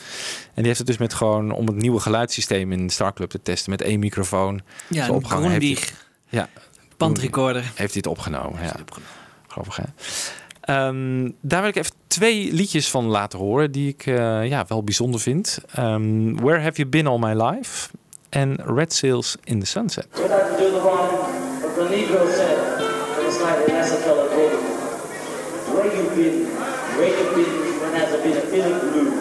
[0.46, 3.42] En die heeft het dus met gewoon om het nieuwe geluidssysteem in Star Club te
[3.42, 4.60] testen met één microfoon.
[4.88, 5.50] Ja, zo een opgehangen.
[5.50, 5.96] Heeft hij-
[6.28, 6.48] ja,
[6.96, 7.62] bandrecorder.
[7.62, 8.62] heeft hij het opgenomen.
[8.62, 8.74] Ja.
[9.48, 9.82] Grappig hè?
[10.60, 14.84] Ehm, daar wil ik even twee liedjes van laten horen die ik eh, ja, wel
[14.84, 15.58] bijzonder vind.
[15.74, 17.88] Ehm, Where Have You Been All My Life
[18.28, 20.06] en Red Sails in the Sunset.
[25.72, 26.59] Where you been?
[27.00, 29.19] Where you been when there's a bit of feeling blue?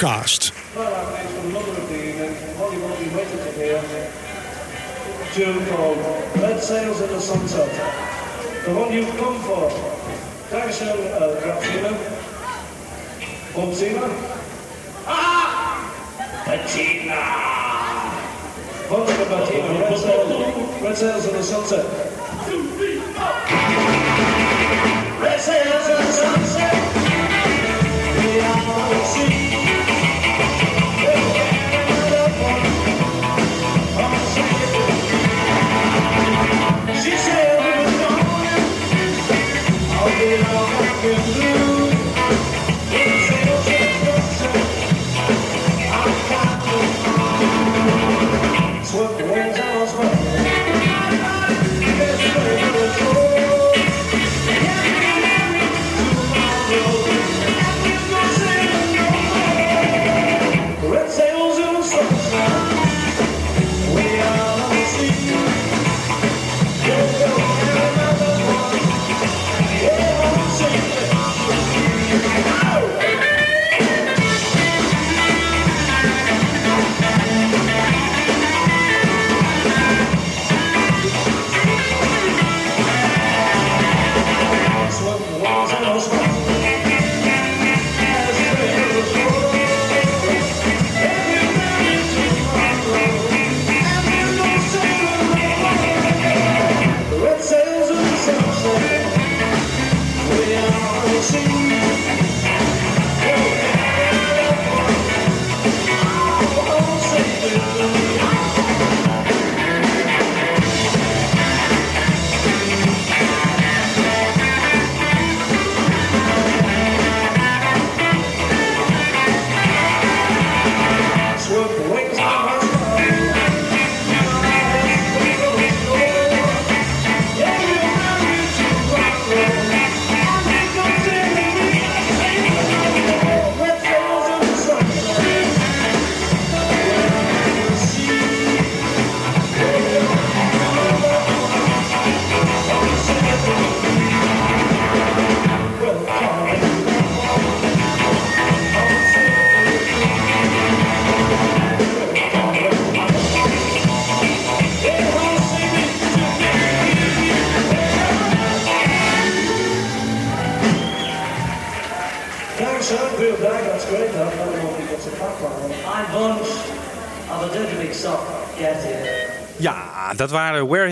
[0.00, 0.24] A
[5.34, 5.98] tune called
[6.36, 7.68] Red Sails in the Sunset.
[8.64, 9.68] The one you've come for.
[10.50, 11.92] Dankeschön, uh, Grafina.
[13.52, 14.08] Bumsina.
[15.06, 15.92] Ah!
[16.46, 17.20] Bettina.
[18.88, 22.09] Red Sails, Red Sails in the Sunset.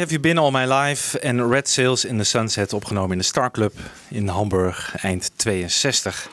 [0.09, 3.25] Have You Been All My Life en Red Sails in the Sunset opgenomen in de
[3.25, 3.73] Star Club
[4.09, 6.31] in Hamburg eind 62.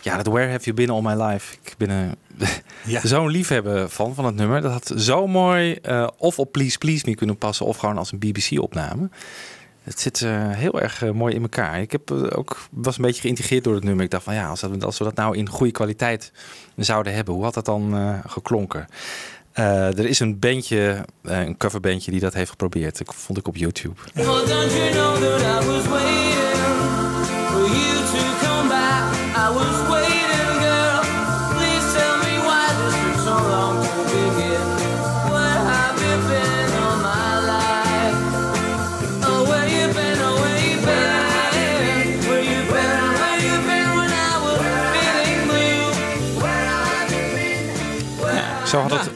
[0.00, 1.56] Ja, dat Where Have You Been All My Life.
[1.62, 2.14] Ik ben een
[3.08, 4.60] zo'n liefhebber van, van het nummer.
[4.60, 8.12] Dat had zo mooi eh, of op Please Please Me kunnen passen of gewoon als
[8.12, 9.08] een BBC-opname.
[9.82, 11.80] Het zit eh, heel erg eh, mooi in elkaar.
[11.80, 14.04] Ik heb, ook, was een beetje geïntegreerd door het nummer.
[14.04, 16.32] Ik dacht van ja, als, dat, als we dat nou in goede kwaliteit
[16.76, 18.86] zouden hebben, hoe had dat dan geklonken?
[19.56, 22.98] Eh, er is een bandje, eh, een coverbandje die dat heeft geprobeerd.
[22.98, 24.00] Dat vond ik op YouTube.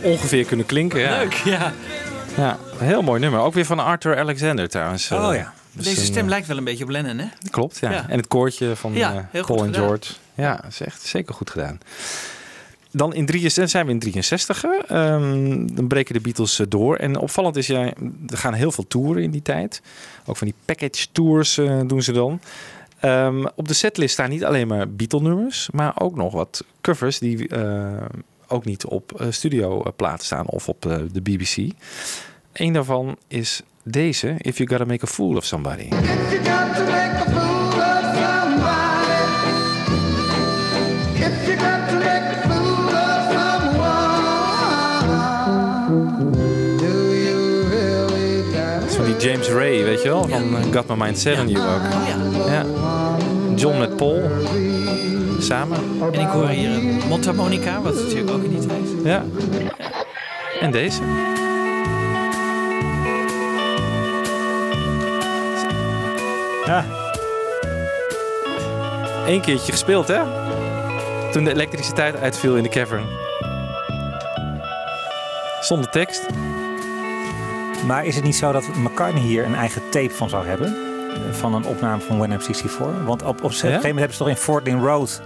[0.03, 1.01] Ongeveer kunnen klinken.
[1.01, 1.19] Ja.
[1.19, 1.73] Leuk, ja.
[2.37, 3.41] Ja, een heel mooi nummer.
[3.41, 5.11] Ook weer van Arthur Alexander trouwens.
[5.11, 5.53] Oh Eh, ja.
[5.73, 7.27] dus Deze stem eh, lijkt wel een beetje op Lennon, hè?
[7.51, 7.91] Klopt, ja.
[7.91, 8.09] Ja.
[8.09, 9.83] En het koortje van Ja, eh, Paul en gedaan.
[9.87, 10.13] George.
[10.35, 11.79] Ja, dat is echt zeker goed gedaan.
[12.93, 14.65] Dan in 63 zijn we in 63.
[14.65, 16.97] Ehm, dan breken de Beatles door.
[16.97, 17.83] En opvallend is, ja,
[18.29, 19.83] er gaan heel veel toeren in die tijd.
[20.27, 21.55] Ook van die package tours
[21.87, 22.41] doen ze dan.
[23.01, 27.49] Ehm, op de setlist staan niet alleen maar Beatle-nummers, maar ook nog wat covers die
[28.51, 31.57] ook niet op uh, studioplaten staan of op eh, de BBC.
[32.53, 35.83] Eén daarvan is deze, If You Gotta Make a Fool of Somebody.
[35.83, 39.11] You got to make a fool of somebody.
[41.15, 44.27] If you got to make a fool of someone,
[46.79, 48.43] do you really
[48.81, 50.29] Dat is van die James Ray, weet je wel?
[50.29, 51.83] Van eh, Got My Mind Set on You ook.
[52.47, 52.65] Ja.
[53.61, 54.23] John met Paul.
[55.39, 55.79] Samen.
[56.13, 58.87] En ik hoor hier een mondharmonica, wat natuurlijk ook in die tijd.
[59.05, 59.25] Ja.
[60.61, 61.01] En deze.
[66.67, 66.85] Ja.
[69.27, 70.21] Eén keertje gespeeld, hè?
[71.33, 73.05] Toen de elektriciteit uitviel in de cavern.
[75.61, 76.27] Zonder tekst.
[77.87, 80.90] Maar is het niet zo dat McCartney hier een eigen tape van zou hebben?
[81.31, 83.05] Van een opname van When I'm 64?
[83.05, 85.23] Want op, op een gegeven moment hebben ze toch in Fort Lane Road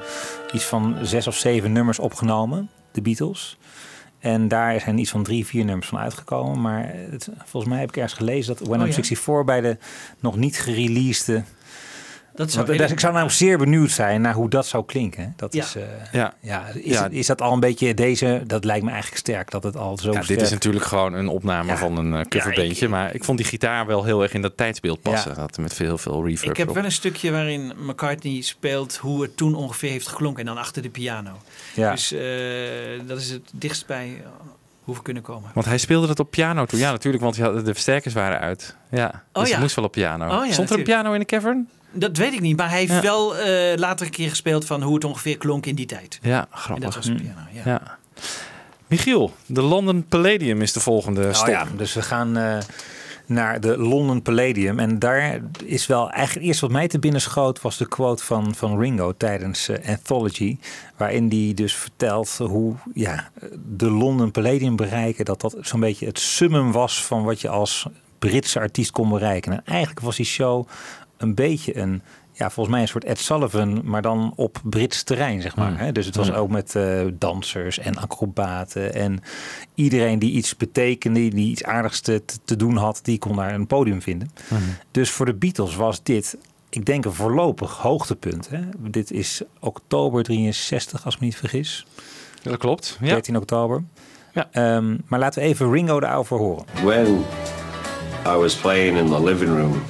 [0.53, 3.59] iets van zes of zeven nummers opgenomen, de Beatles.
[4.18, 6.61] En daar zijn iets van drie, vier nummers van uitgekomen.
[6.61, 8.93] Maar het, volgens mij heb ik ergens gelezen dat When Oh I'm ja?
[8.93, 9.76] 64 bij de
[10.20, 11.43] nog niet gereleasede...
[12.35, 15.32] Dat zou Want, dus ik zou namelijk zeer benieuwd zijn naar hoe dat zou klinken.
[15.37, 15.62] Dat Ja.
[15.64, 15.82] is, eh,
[16.12, 16.35] Ja.
[16.41, 17.09] ja, is, Ja.
[17.11, 18.43] Is dat al een beetje deze?
[18.47, 21.28] Dat lijkt me eigenlijk sterk dat het al zo Ja, dit is natuurlijk gewoon een
[21.28, 21.76] opname Ja.
[21.76, 22.89] van een eh, coverbandje.
[22.89, 25.30] maar ik vond die gitaar wel heel erg in dat tijdsbeeld passen.
[25.30, 25.37] Ja.
[25.37, 26.74] Dat met veel, veel reverb Ik heb erop.
[26.74, 30.41] wel een stukje waarin McCartney speelt hoe het toen ongeveer heeft geklonken.
[30.41, 31.30] En dan achter de piano.
[31.74, 31.91] Ja.
[31.91, 32.20] Dus eh,
[33.07, 34.22] dat is het dichtst bij
[34.85, 35.51] hoe we kunnen komen.
[35.55, 36.78] Want hij speelde het op piano toen.
[36.78, 38.76] Ja, natuurlijk, want de versterkers waren uit.
[38.91, 39.51] Ja, Oh dus ja.
[39.55, 40.39] het moest wel op piano.
[40.39, 41.68] Oh ja, Stond er een piano in de cavern?
[41.95, 43.01] Dat weet ik niet, maar hij heeft Ja.
[43.01, 46.18] wel eh, later een keer gespeeld van hoe het ongeveer klonk in die tijd.
[46.22, 46.84] Ja, En grappig.
[46.84, 47.62] dat was piano, ja.
[47.64, 47.99] Ja.
[48.86, 51.47] Michiel, de London Palladium is de volgende stop.
[51.49, 52.59] Oh ja, dus we gaan eh,
[53.26, 54.78] naar de London Palladium.
[54.78, 57.61] En daar is wel eigenlijk het eerste wat mij te binnen schoot...
[57.61, 60.59] was de quote van, van Ringo tijdens eh, Anthology.
[60.97, 63.30] Waarin die dus vertelt hoe ja,
[63.76, 65.24] de London Palladium bereiken...
[65.24, 67.86] dat dat zo'n beetje het summum was van wat je als
[68.18, 69.53] Britse artiest kon bereiken.
[69.53, 70.68] En eigenlijk was die show
[71.25, 72.03] een beetje een...
[72.33, 75.70] Ja, volgens mij een soort Ed Sullivan, maar dan op Brits terrein, zeg maar.
[75.70, 75.77] Mm.
[75.77, 75.93] hè.
[75.93, 76.35] Dus het was Mm.
[76.35, 78.95] ook met eh, dansers en acrobaten.
[78.95, 79.20] En
[79.75, 83.66] iedereen die iets betekende, die iets aardigs te, te doen had, die kon daar een
[83.66, 84.31] podium vinden.
[84.49, 84.61] Mhm.
[84.91, 86.37] Dus voor de Beatles was dit,
[86.70, 88.49] ik denk, een voorlopig hoogtepunt.
[88.49, 88.61] Hè?
[88.79, 91.87] Dit is oktober 63, als ik me niet vergis.
[92.43, 92.99] Dat klopt.
[93.01, 93.09] Ja.
[93.09, 93.83] 13 oktober.
[94.51, 96.64] Ehm, maar laten we even Ringo daarover horen.
[96.85, 97.07] When
[98.27, 99.83] I was playing in the living room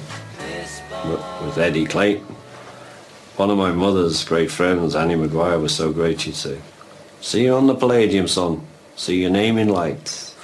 [1.09, 2.25] with- Eddie Clayton,
[3.37, 6.57] one of my mother's great friends, Annie McGuire, was so great, she'd say,
[7.21, 8.61] See you on the Palladium, son.
[8.95, 10.35] See your name in lights.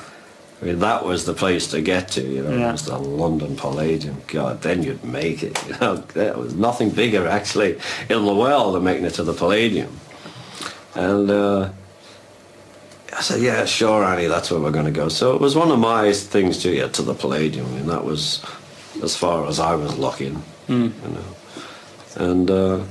[0.62, 2.70] I mean, that was the place to get to, you know, Yeah.
[2.70, 4.22] it was the London Palladium.
[4.28, 5.97] God, then you'd make it, you know.
[5.97, 9.99] There was nothing bigger, actually, in the world than making it to the Palladium.
[10.95, 11.70] And uh,
[13.18, 15.07] I said, yeah, sure, Annie, that's where we're going to go.
[15.09, 18.43] So it was one of my things to get to the Palladium, and that was
[19.03, 21.26] as far as I was looking, you know.
[22.16, 22.84] And uh,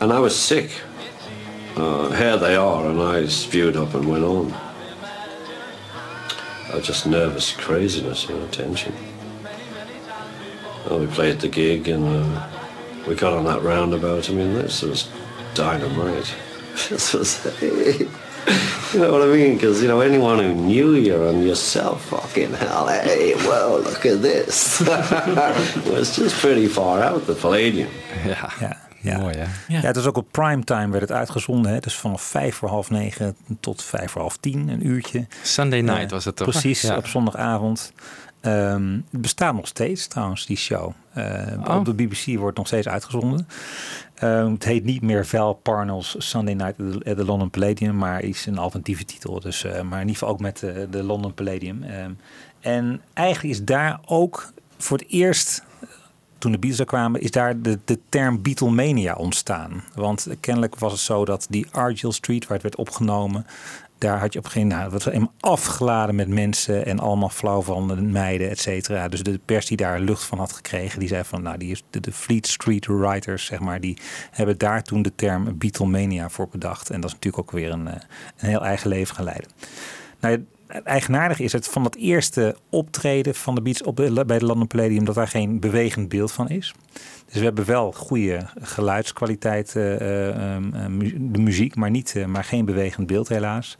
[0.00, 0.70] and I was sick.
[1.76, 4.52] Uh, here they are, and I spewed up and went on.
[6.70, 8.94] I was just nervous craziness, you know, tension.
[10.86, 12.48] Well, we played the gig, and uh,
[13.06, 14.28] we got on that roundabout.
[14.28, 15.08] I mean, this was
[15.54, 16.34] dynamite.
[16.88, 17.46] this was,
[18.92, 19.56] you know what I mean?
[19.56, 24.22] Because you know, anyone who knew you and yourself, fucking hell, hey, well, look at
[24.22, 24.78] this.
[25.92, 27.88] was just pretty far out the Palladium.
[28.26, 29.18] Ja, ja.
[29.18, 29.44] mooi hè.
[29.74, 29.80] Ja.
[29.80, 31.72] het was ook op primetime werd het uitgezonden.
[31.72, 31.78] Hè?
[31.80, 35.26] Dus vanaf vijf voor half negen tot vijf voor half tien, een uurtje.
[35.42, 36.48] Sunday night Eh, was het toch?
[36.48, 36.96] Precies, Ja.
[36.96, 37.92] op zondagavond.
[38.40, 40.92] Ehm, het bestaat nog steeds trouwens, die show.
[41.14, 41.24] Eh,
[41.66, 41.76] Oh.
[41.76, 43.48] Op de BBC wordt nog steeds uitgezonden.
[44.18, 48.46] Ehm, het heet niet meer Val Parnell's Sunday Night at the- London Palladium, maar is
[48.46, 49.40] een alternatieve titel.
[49.40, 51.82] Dus, eh, maar in ieder geval ook met eh, de London Palladium.
[51.82, 52.10] Ehm,
[52.60, 55.62] en eigenlijk is daar ook voor het eerst
[56.38, 59.84] toen de Beatles er kwamen, is daar de, de term Beatlemania ontstaan.
[59.94, 63.46] Want kennelijk was het zo dat die Argyll Street, waar het werd opgenomen,
[63.98, 66.98] daar had je op een gegeven moment, nou, het was helemaal afgeladen met mensen en
[66.98, 69.08] allemaal flauw van de meiden, et cetera.
[69.08, 71.82] Dus de pers die daar lucht van had gekregen, die zei van, nou, die is
[71.90, 73.98] de, de Fleet Street Writers, zeg maar, die
[74.30, 76.90] hebben daar toen de term Beatlemania voor bedacht.
[76.90, 77.94] En dat is natuurlijk ook weer een, eh,
[78.36, 79.50] een heel eigen leven gaan leiden.
[80.20, 84.46] Nou, het eigenaardige is het van dat eerste optreden van de Beats op bij de
[84.46, 86.74] London Palladium dat daar geen bewegend beeld van is.
[87.26, 92.44] Dus we hebben wel goede geluidskwaliteit, eh, eh, ehm, eh, de muziek, maar, niet, maar
[92.44, 93.78] geen bewegend beeld helaas.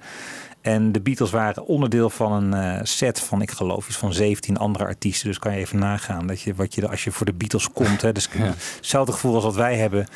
[0.60, 4.84] En de Beatles waren onderdeel van een set van, ik geloof, iets van 17 andere
[4.84, 5.28] artiesten.
[5.28, 8.02] Dus kan je even nagaan dat je, wat je, als je voor de Beatles komt.
[8.02, 8.28] Hè, dus
[8.76, 10.06] hetzelfde gevoel als wat wij hebben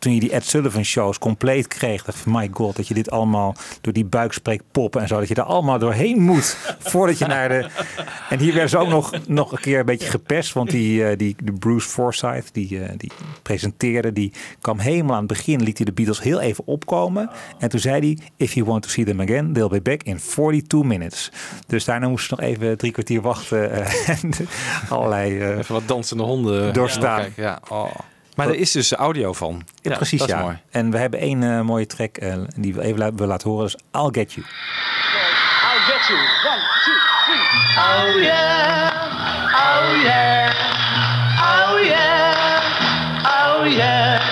[0.00, 2.04] toen je die Ed Sullivan shows compleet kreeg.
[2.04, 5.18] Dacht van, my god, dat je dit allemaal door die buikspreek poppen en zo.
[5.18, 6.56] Dat je daar allemaal doorheen moet
[6.90, 7.68] voordat je naar de...
[8.28, 10.52] En hier werden ze ook nog, nog een keer een beetje gepest.
[10.52, 13.10] Want die, eh, die de Bruce Forsyth, die, eh, die
[13.42, 15.62] presenteerde, die kwam helemaal aan het begin.
[15.62, 17.30] Liet hij de Beatles heel even opkomen.
[17.58, 20.18] En toen zei hij, if you want to see them again, they'll be back in
[20.34, 21.32] 42 minutes.
[21.66, 23.70] Dus daarna moesten ze nog even drie kwartier wachten.
[23.72, 24.30] eh, en
[24.90, 25.42] allerlei...
[25.42, 27.20] Even wat dansende honden doorstaan.
[27.20, 27.94] kijken, Ja, oh.
[28.46, 29.62] Maar er is dus audio van.
[29.82, 30.40] Ja, precies, dat is ja.
[30.40, 30.58] mooi.
[30.70, 33.64] En we hebben één eh, mooie track eh, die we even la- willen laten horen.
[33.64, 34.46] Dus I'll Get You.
[34.46, 36.18] I'll get you.
[36.52, 37.44] One, two, three.
[37.76, 38.92] Oh yeah.
[39.54, 40.52] Oh yeah.
[41.42, 43.58] Oh yeah.
[43.58, 44.29] Oh yeah.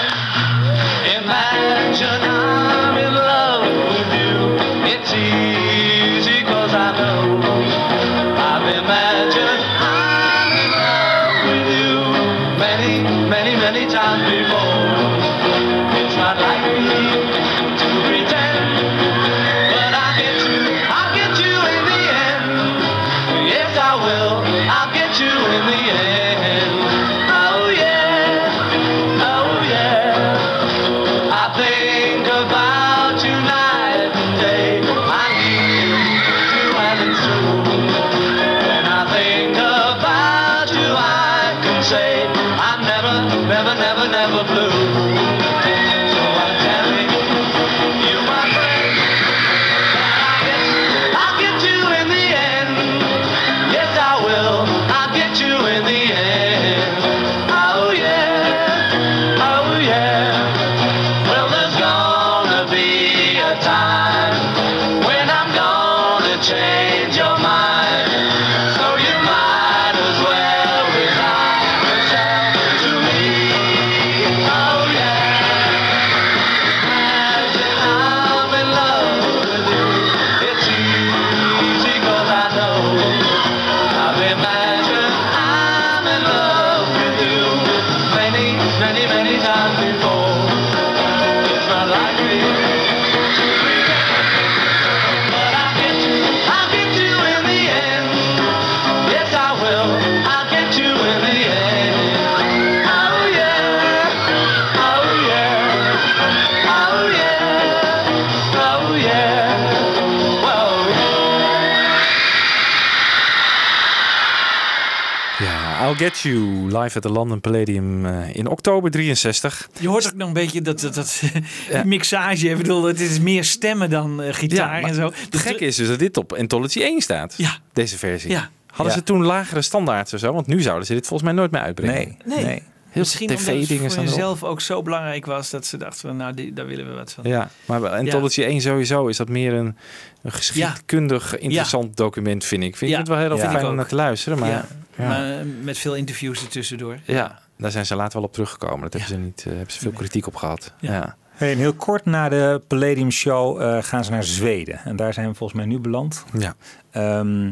[115.98, 119.68] Get You live at the London Palladium eh, in oktober 63.
[119.80, 121.22] Je hoort ook nog een beetje dat, dat,
[121.84, 122.48] mixage.
[122.48, 125.12] Ik bedoel, het is meer stemmen dan eh, gitaar en zo.
[125.30, 127.34] Het gekke is dus dat dit op Anthology 1 staat.
[127.36, 127.56] Ja.
[127.72, 128.30] Deze versie.
[128.30, 128.50] Ja.
[128.66, 128.98] Hadden Ja.
[129.00, 130.32] ze toen lagere standaards of zo?
[130.32, 131.94] Want nu zouden ze dit volgens mij nooit meer uitbrengen.
[131.94, 132.44] Nee, Nee.
[132.44, 132.62] nee.
[132.88, 136.52] Heel Misschien tv-dingen voor jezelf ook zo belangrijk was dat ze dachten van nou, die,
[136.52, 137.24] daar willen we wat van.
[137.24, 139.76] Ja, maar bij Anthology 1 sowieso is dat meer een,
[140.22, 142.76] een geschiedkundig interessant document, vind ik.
[142.76, 142.96] Vind Ja.
[142.96, 143.50] je het wel heel Ja.
[143.50, 144.38] fijn om naar te luisteren?
[144.38, 144.64] Maar Ja.
[144.96, 145.08] ja.
[145.08, 146.98] Maar, eh, met veel interviews ertussendoor.
[147.04, 148.80] Ja, daar zijn ze later wel op teruggekomen.
[148.80, 150.72] Dat hebben ze niet, eh, hebben ze veel kritiek op gehad.
[150.80, 150.92] Ja.
[150.92, 151.16] Ja.
[151.30, 154.80] Hey, en heel kort na de Palladium Show eh, gaan ze naar Zweden.
[154.84, 156.24] En daar zijn we volgens mij nu beland.
[156.38, 156.54] Ja.
[156.90, 157.50] Ehm,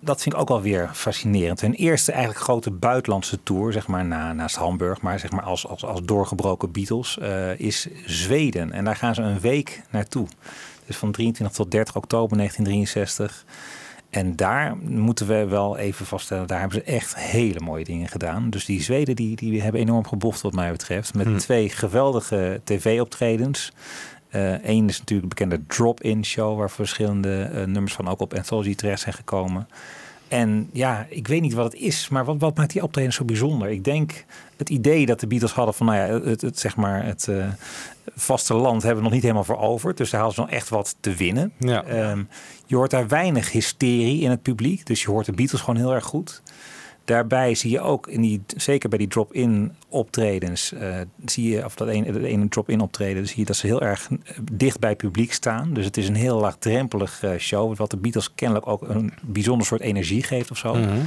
[0.00, 1.60] dat vind ik ook wel weer fascinerend.
[1.60, 5.66] Hun eerste eigenlijk grote buitenlandse tour, zeg maar na, naast Hamburg, maar zeg maar als,
[5.66, 8.72] als, als doorgebroken Beatles, eh, is Zweden.
[8.72, 10.26] En daar gaan ze een week naartoe.
[10.86, 13.44] Dus van 23 tot 30 oktober 1963.
[14.10, 18.50] En daar moeten we wel even vaststellen, daar hebben ze echt hele mooie dingen gedaan.
[18.50, 21.14] Dus die Zweden die, die hebben enorm geboft wat mij betreft.
[21.14, 21.38] Met Hmm.
[21.38, 23.72] twee geweldige tv-optredens.
[24.30, 28.74] Eén is natuurlijk de bekende Drop-In Show, waar verschillende eh, nummers van ook op Anthology
[28.74, 29.68] terecht zijn gekomen.
[30.28, 33.24] En ja, ik weet niet wat het is, maar wat, wat maakt die optreden zo
[33.24, 33.68] bijzonder?
[33.68, 34.24] Ik denk
[34.56, 37.46] het idee dat de Beatles hadden van, nou ja, het, het, zeg maar, het eh,
[38.16, 39.96] vasteland hebben we nog niet helemaal veroverd.
[39.96, 41.52] Dus daar hadden ze nog echt wat te winnen.
[41.58, 41.84] Ja.
[41.84, 42.22] Ehm,
[42.66, 44.86] je hoort daar weinig hysterie in het publiek.
[44.86, 46.42] Dus je hoort de Beatles gewoon heel erg goed.
[47.08, 51.74] Daarbij zie je ook, in die, zeker bij die drop-in optredens, eh, zie je, of
[51.74, 54.88] dat ene, dat ene drop-in optreden, zie je dat ze heel erg eh, dicht bij
[54.88, 55.72] het publiek staan.
[55.72, 59.66] Dus het is een heel laagdrempelig eh, show, wat de Beatles kennelijk ook een bijzonder
[59.66, 60.74] soort energie geeft of zo.
[60.74, 60.98] Mhm.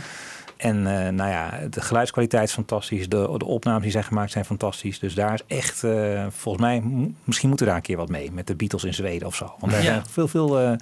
[0.58, 0.82] En
[1.16, 3.10] nou ja, de geluidskwaliteit is fantastisch.
[3.10, 5.00] De, de opnames die zijn gemaakt zijn fantastisch.
[5.00, 5.84] Dus daar is echt,
[6.30, 6.84] volgens mij,
[7.24, 8.32] misschien moeten we daar een keer wat mee.
[8.32, 9.54] Met de Beatles in Zweden of zo.
[9.60, 9.88] Want daar Ja.
[9.88, 10.78] zijn veel, veel...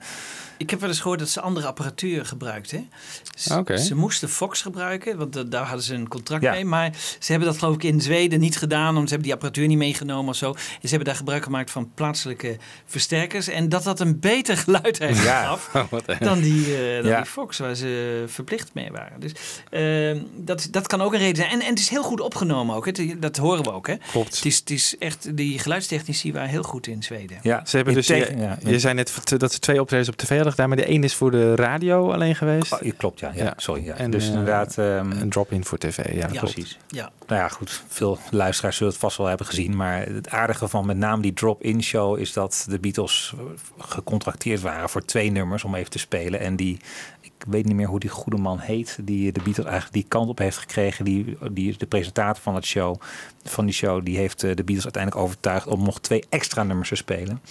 [0.60, 2.90] Ik heb wel eens gehoord dat ze andere apparatuur gebruikten.
[3.36, 3.78] Ze, Oké.
[3.78, 6.52] ze moesten Fox gebruiken, want da- daar hadden ze een contract Ja.
[6.52, 6.66] mee.
[6.66, 9.68] Maar ze hebben dat geloof ik in Zweden niet gedaan, omdat ze hebben die apparatuur
[9.68, 10.50] niet meegenomen of zo.
[10.52, 13.48] En ze hebben daar gebruik gemaakt van plaatselijke versterkers.
[13.48, 15.44] En dat dat een beter geluid heeft Ja.
[15.46, 15.70] gaf
[16.20, 17.18] dan, die, eh, dan Ja.
[17.18, 19.20] die Fox, waar ze verplicht mee waren.
[19.20, 19.32] Dus
[19.70, 21.50] eh, dat, dat kan ook een reden zijn.
[21.50, 22.86] En, en het is heel goed opgenomen ook.
[22.86, 23.20] hè.
[23.20, 23.88] Dat horen we ook.
[23.88, 23.96] Hè?
[24.12, 24.36] Klopt.
[24.36, 27.40] Het is, het is echt, die geluidstechnici waren heel goed in Zweden.
[27.42, 30.10] ja, Ze hebben in dus, tegen- je, ja, je zei net dat ze twee optredens
[30.10, 32.74] op tv hadden gedaan, maar de één is voor de radio alleen geweest.
[32.74, 33.32] Oh, klopt, ja.
[33.36, 33.54] ja, Ja.
[33.58, 33.86] Sorry.
[33.86, 33.96] Ja.
[33.96, 34.78] En, dus eh, inderdaad...
[34.78, 36.28] ehm, Een drop-in voor tv, ja.
[36.32, 36.40] Ja.
[36.40, 36.78] precies.
[36.88, 37.12] Ja.
[37.28, 37.84] Nou ja, goed.
[37.88, 39.76] Veel luisteraars zullen het vast wel hebben gezien.
[39.76, 43.34] Maar het aardige van met name die drop-in show is dat de Beatles
[43.78, 46.40] gecontracteerd waren voor twee nummers om even te spelen.
[46.40, 46.78] En die,
[47.22, 50.30] ik weet niet meer hoe die goede man heet, die de Beatles eigenlijk die kant
[50.30, 51.06] op heeft gekregen.
[51.06, 52.96] Die, die is de presentator van het show,
[53.44, 56.90] van die show, die heeft eh, de Beatles uiteindelijk overtuigd om nog twee extra nummers
[56.90, 57.42] te spelen.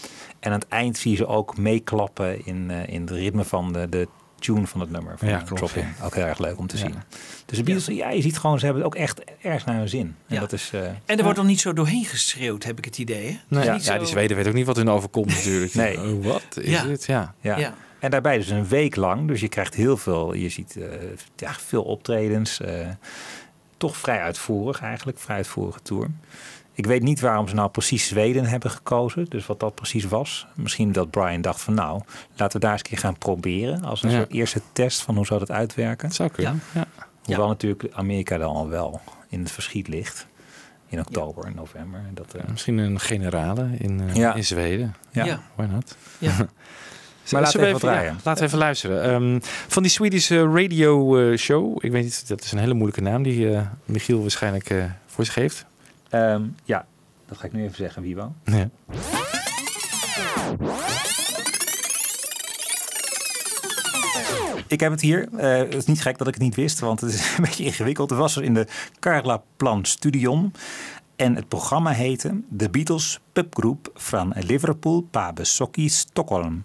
[0.41, 3.72] En aan het eind zie je ze ook meeklappen in, eh, in het ritme van
[3.72, 4.09] de, de
[4.39, 5.18] tune van het nummer.
[5.18, 5.76] Van Ja, de klopt.
[6.05, 6.82] Ook heel erg leuk om te Ja.
[6.82, 6.95] zien.
[7.47, 8.11] Dus de Beatles, ja.
[8.11, 10.14] je ziet gewoon, ze hebben het ook echt erg naar hun zin.
[10.26, 10.41] En Ja.
[10.41, 10.70] dat is...
[10.74, 13.26] eh, En er wordt nog niet zo doorheen geschreeuwd, heb ik het idee.
[13.26, 13.57] Hè?
[13.57, 15.74] Nee, Ja, zo- die Zweden weten ook niet wat hun overkomt natuurlijk.
[15.84, 16.01] Nee.
[16.01, 16.82] Oh, wat is Ja.
[16.84, 17.05] dit?
[17.05, 17.34] Ja.
[17.41, 17.59] Ja.
[17.59, 17.74] Ja.
[18.01, 19.28] En daarbij dus een week lang.
[19.28, 20.34] Dus je krijgt heel veel.
[20.34, 20.84] Je ziet eh,
[21.36, 22.61] ja, veel optredens.
[22.61, 22.86] eh,
[23.79, 25.18] toch vrij uitvoerig eigenlijk.
[25.18, 26.07] Vrij uitvoerige tour.
[26.72, 29.24] Ik weet niet waarom ze nou precies Zweden hebben gekozen.
[29.29, 30.47] Dus wat dat precies was.
[30.55, 32.03] Misschien dat Brian dacht van nou,
[32.37, 33.85] laten we daar eens een keer gaan proberen.
[33.85, 34.16] Als een Ja.
[34.16, 36.11] soort eerste test van hoe zou dat uitwerken.
[36.12, 36.62] Zou kunnen.
[36.74, 36.87] Ja.
[37.24, 40.26] Hoewel natuurlijk Amerika dan al wel in het verschiet ligt.
[40.91, 42.01] In oktober en november.
[42.09, 44.35] En Dat, eh, Misschien een generale in, eh, Ja.
[44.35, 44.95] in Zweden.
[45.11, 45.24] Ja.
[45.24, 45.41] Ja.
[45.55, 45.97] Why not?
[46.18, 46.37] Ja.
[47.33, 48.16] Maar laten we even ja, draaien.
[48.24, 49.03] laten we even luisteren.
[49.03, 51.85] Ehm, van die Swedish eh, Radio eh, Show.
[51.85, 55.24] Ik weet niet, dat is een hele moeilijke naam die eh, Michiel waarschijnlijk eh, voor
[55.24, 55.64] zich heeft.
[56.11, 56.87] ehm, ja,
[57.29, 58.33] dat ga ik nu even zeggen, Wiebo.
[58.45, 58.68] Ja.
[64.66, 65.29] Ik heb het hier.
[65.37, 67.64] Eh, het is niet gek dat ik het niet wist, want het is een beetje
[67.64, 68.11] ingewikkeld.
[68.11, 68.66] Het was er in de
[69.01, 70.53] Carla Plan Studion.
[71.16, 76.64] En het programma heette The Beatles Pubgroep van Liverpool Pabesocki Stockholm.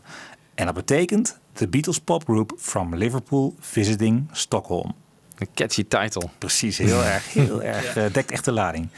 [0.56, 4.94] En dat betekent The Beatles Pop Group from Liverpool Visiting Stockholm.
[5.38, 6.30] Een catchy title.
[6.38, 7.34] Precies, heel erg.
[7.34, 8.90] Heel erg eh, dekt echt de lading.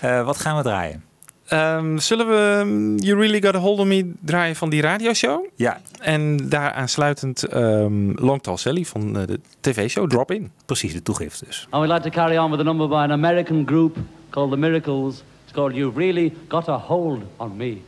[0.00, 1.04] Eh, wat gaan we draaien?
[1.46, 5.46] Ehm, zullen we mm, You Really Got a Hold on Me draaien van die radioshow?
[5.56, 5.80] Ja.
[6.00, 10.50] En daaraansluitend um, ehm, Long Tall Sally van eh, de tv-show Drop In.
[10.66, 11.66] Precies, de toegift dus.
[11.74, 13.96] I would like to carry on with a number by an American group
[14.30, 15.22] called The Miracles.
[15.44, 17.82] It's called You Really Got a Hold on Me.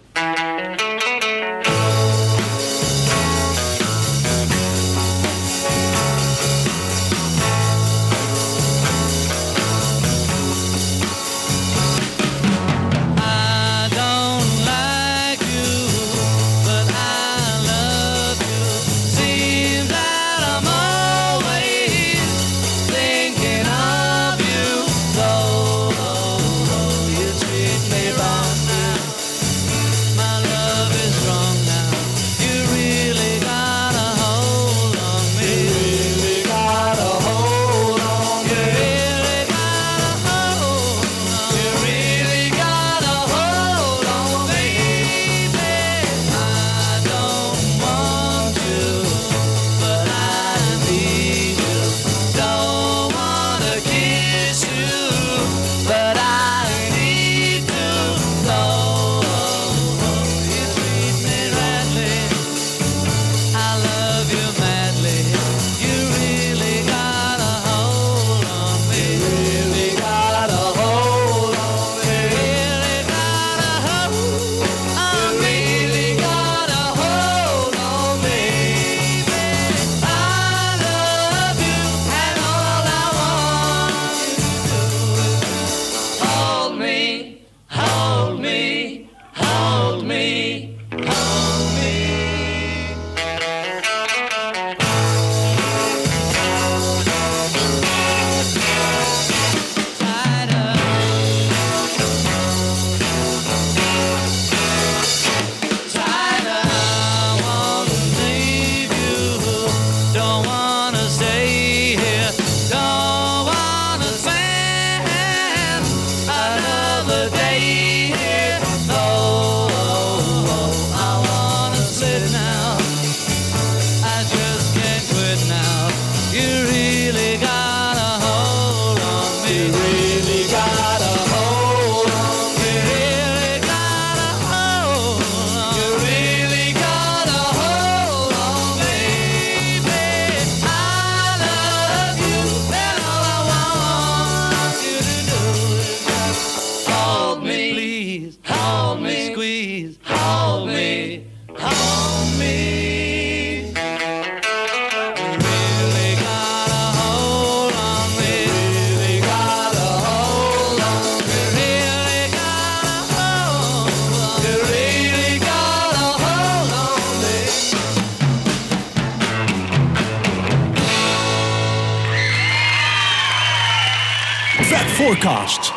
[175.14, 175.70] forecast.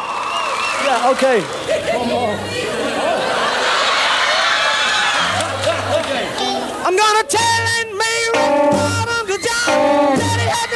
[0.83, 1.43] Yeah, okay.
[6.85, 7.63] I'm gonna tell
[7.97, 8.29] Mary
[9.27, 10.66] the job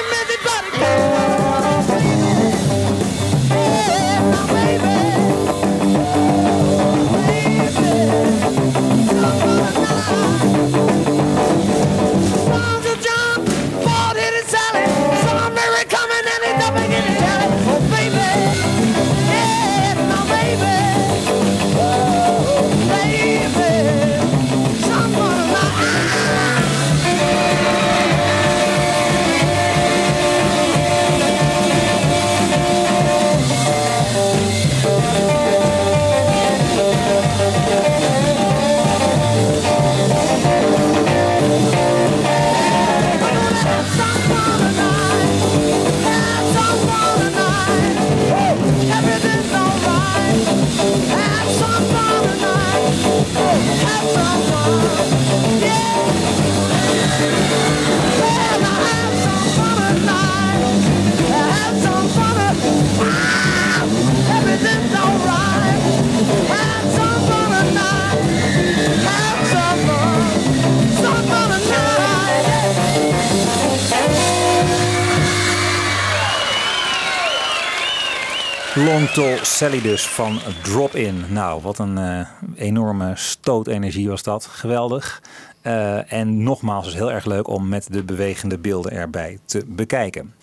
[78.92, 81.26] Toronto Sally dus van Drop In.
[81.30, 84.46] Nou, wat een uh, enorme stootenergie was dat.
[84.46, 85.22] Geweldig.
[85.62, 90.34] Eh, en nogmaals, is heel erg leuk om met de bewegende beelden erbij te bekijken.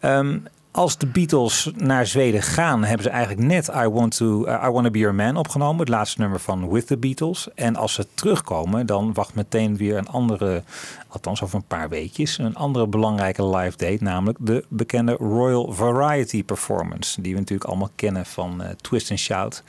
[0.00, 0.38] Ehm,
[0.72, 4.70] als de Beatles naar Zweden gaan, hebben ze eigenlijk net I Want to uh, I
[4.70, 7.48] Wanna Be Your Man opgenomen, het laatste nummer van With the Beatles.
[7.54, 10.62] En als ze terugkomen, dan wacht meteen weer een andere,
[11.08, 16.44] althans over een paar weekjes, een andere belangrijke live date, namelijk de bekende Royal Variety
[16.44, 19.62] Performance, die we natuurlijk allemaal kennen van eh, Twist and Shout.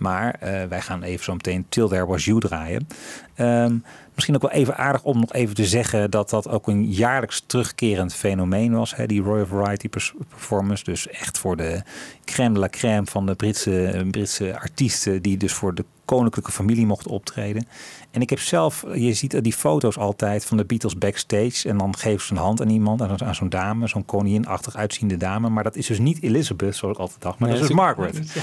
[0.00, 2.86] Maar eh, wij gaan even zo meteen Till There Was You draaien.
[3.34, 3.76] Ehm,
[4.14, 7.42] misschien ook wel even aardig om nog even te zeggen dat dat ook een jaarlijks
[7.46, 8.96] terugkerend fenomeen was.
[8.96, 10.84] Hè, die Royal Variety Performance.
[10.84, 11.82] Dus echt voor de
[12.24, 16.86] crème de la crème van de Britse, Britse artiesten die dus voor de koninklijke familie
[16.86, 17.66] mochten optreden.
[18.10, 21.68] En ik heb zelf, je ziet die foto's altijd van de Beatles backstage.
[21.68, 25.16] En dan geven ze een hand aan iemand, aan, aan zo'n dame, zo'n koninginachtig uitziende
[25.16, 25.48] dame.
[25.48, 27.84] Maar dat is dus niet Elizabeth, zoals ik altijd dacht, maar Nee, dat is dus
[27.84, 28.32] Margaret.
[28.34, 28.40] Ja.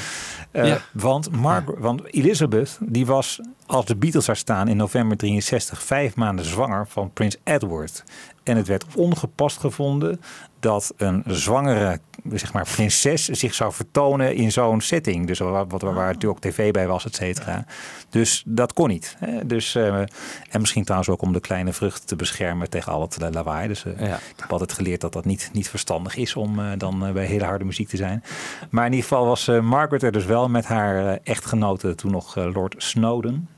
[0.52, 0.82] Eh, Ja.
[0.94, 6.16] want, Margaret, want Elizabeth, die was als de Beatles daar staan in november 63 vijf
[6.16, 8.04] maanden zwanger van prins Edward.
[8.44, 10.22] En het werd ongepast gevonden
[10.68, 12.00] dat een zwangere
[12.32, 15.28] zeg maar, prinses zich zou vertonen in zo'n setting.
[15.28, 17.66] Dus waar, wat, waar natuurlijk ook tv bij was, et cetera.
[18.10, 19.16] Dus dat kon niet.
[19.20, 19.46] Hè?
[19.46, 20.00] Dus, eh,
[20.50, 23.68] en misschien trouwens ook om de kleine vrucht te beschermen tegen al het lawaai.
[23.68, 24.00] Dus ik
[24.36, 27.66] heb altijd geleerd dat dat niet, niet verstandig is om eh, dan bij hele harde
[27.66, 28.24] muziek te zijn.
[28.70, 32.76] Maar in ieder geval was Margaret er dus wel met haar echtgenote, toen nog Lord
[32.78, 33.50] Snowden.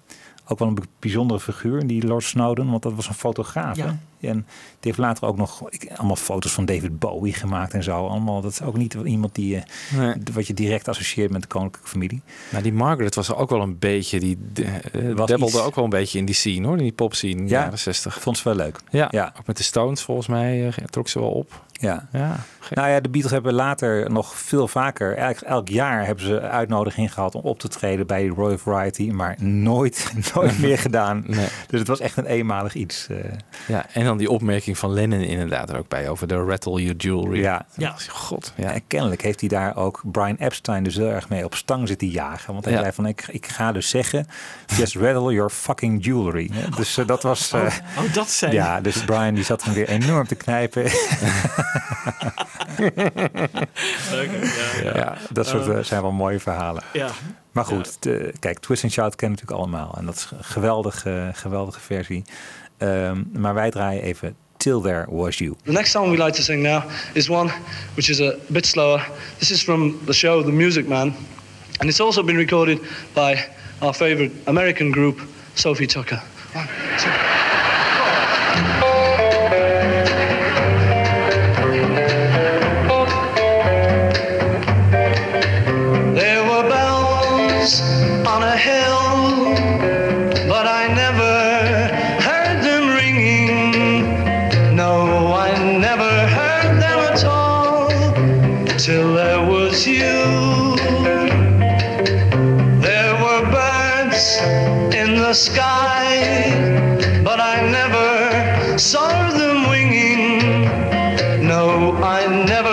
[0.47, 3.75] Ook wel een bijzondere figuur, die Lord Snowden, want dat was een fotograaf.
[3.75, 3.97] Ja.
[4.19, 4.45] En
[4.85, 8.07] heeft later ook nog ik, allemaal foto's van David Bowie gemaakt en zo.
[8.07, 9.61] Allemaal, dat is ook niet iemand die eh,
[9.97, 10.13] Nee.
[10.33, 12.21] wat je direct associeert met de koninklijke familie.
[12.51, 14.67] Maar die Margaret was er ook wel een beetje, die uh,
[15.15, 17.31] Was debbelde iets- ook wel een beetje in die scene hoor, in die pop scene
[17.39, 18.21] in de Ja, jaren 60.
[18.21, 18.79] Vond ze wel leuk.
[18.89, 19.33] Ja, Ja.
[19.39, 21.63] ook met de Stones volgens mij eh, trok ze wel op.
[21.81, 22.07] Ja.
[22.11, 22.39] Ja,
[22.73, 27.13] Nou ja, de Beatles hebben later nog veel vaker, elk, elk jaar hebben ze uitnodiging
[27.13, 31.23] gehad om op te treden bij de Royal Variety, maar nooit, nooit meer gedaan.
[31.27, 31.47] Nee.
[31.67, 33.07] Dus het was echt een eenmalig iets.
[33.07, 33.17] eh.
[33.67, 36.95] Ja, en dan die opmerking van Lennon inderdaad er ook bij over de rattle your
[36.97, 37.39] jewelry.
[37.39, 37.65] Ja.
[37.77, 37.95] ja.
[38.09, 38.71] God, ja.
[38.73, 42.07] En kennelijk heeft hij daar ook Brian Epstein dus heel erg mee op stang zitten
[42.07, 42.53] jagen.
[42.53, 42.79] Want hij Ja.
[42.79, 44.27] zei van, ik, ik ga dus zeggen,
[44.77, 46.51] just rattle your fucking jewelry.
[46.75, 47.51] Dus eh, dat was...
[47.51, 50.83] eh, Oh, oh, dat zei Ja, dus Brian die zat hem weer enorm te knijpen.
[54.83, 54.95] ja.
[54.95, 56.83] ja, dat soort eh, zijn wel mooie verhalen.
[56.93, 57.09] Ja.
[57.51, 59.95] Maar goed, de- kijk, Twist and Shout kennen natuurlijk allemaal.
[59.97, 62.23] En dat is een geweldige, geweldige versie.
[62.77, 65.57] Ehm, maar wij draaien even Till There Was You.
[65.65, 67.49] The next song we like to sing now is one
[67.95, 69.01] which is a bit slower.
[69.39, 71.13] This is from the show The Music Man,
[71.79, 72.81] and it's also been recorded
[73.15, 73.43] by
[73.81, 75.19] our favorite American group,
[75.55, 76.21] Sophie Tucker.
[76.53, 77.28] One, two.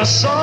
[0.06, 0.35] so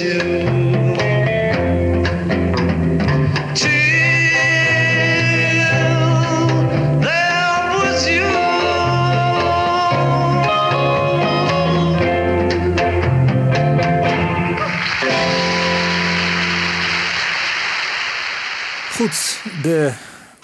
[0.00, 0.63] you.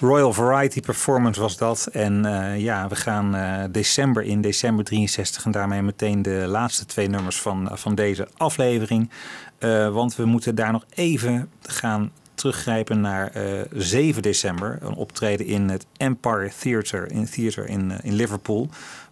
[0.00, 1.88] Royal Variety Performance was dat.
[1.92, 5.44] En eh, ja, we gaan eh, december in, december 63.
[5.44, 9.10] En daarmee meteen de laatste twee nummers van, van deze aflevering.
[9.58, 13.42] Eh, want we moeten daar nog even gaan teruggrijpen naar eh
[13.72, 14.78] 7 december.
[14.80, 18.68] Een optreden in het Empire Theatre in, Theater in, eh, in Liverpool.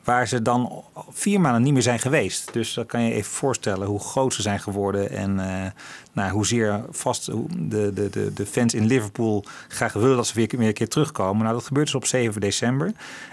[0.08, 2.52] Waar ze dan vier maanden niet meer zijn geweest.
[2.52, 5.10] Dus dan kan je even voorstellen hoe groot ze zijn geworden.
[5.10, 5.70] En eh
[6.12, 10.48] nou, hoezeer vast de, de, de, de fans in Liverpool graag willen dat ze weer,
[10.56, 11.42] weer een keer terugkomen.
[11.42, 12.92] Nou, dat gebeurt dus op 7 december.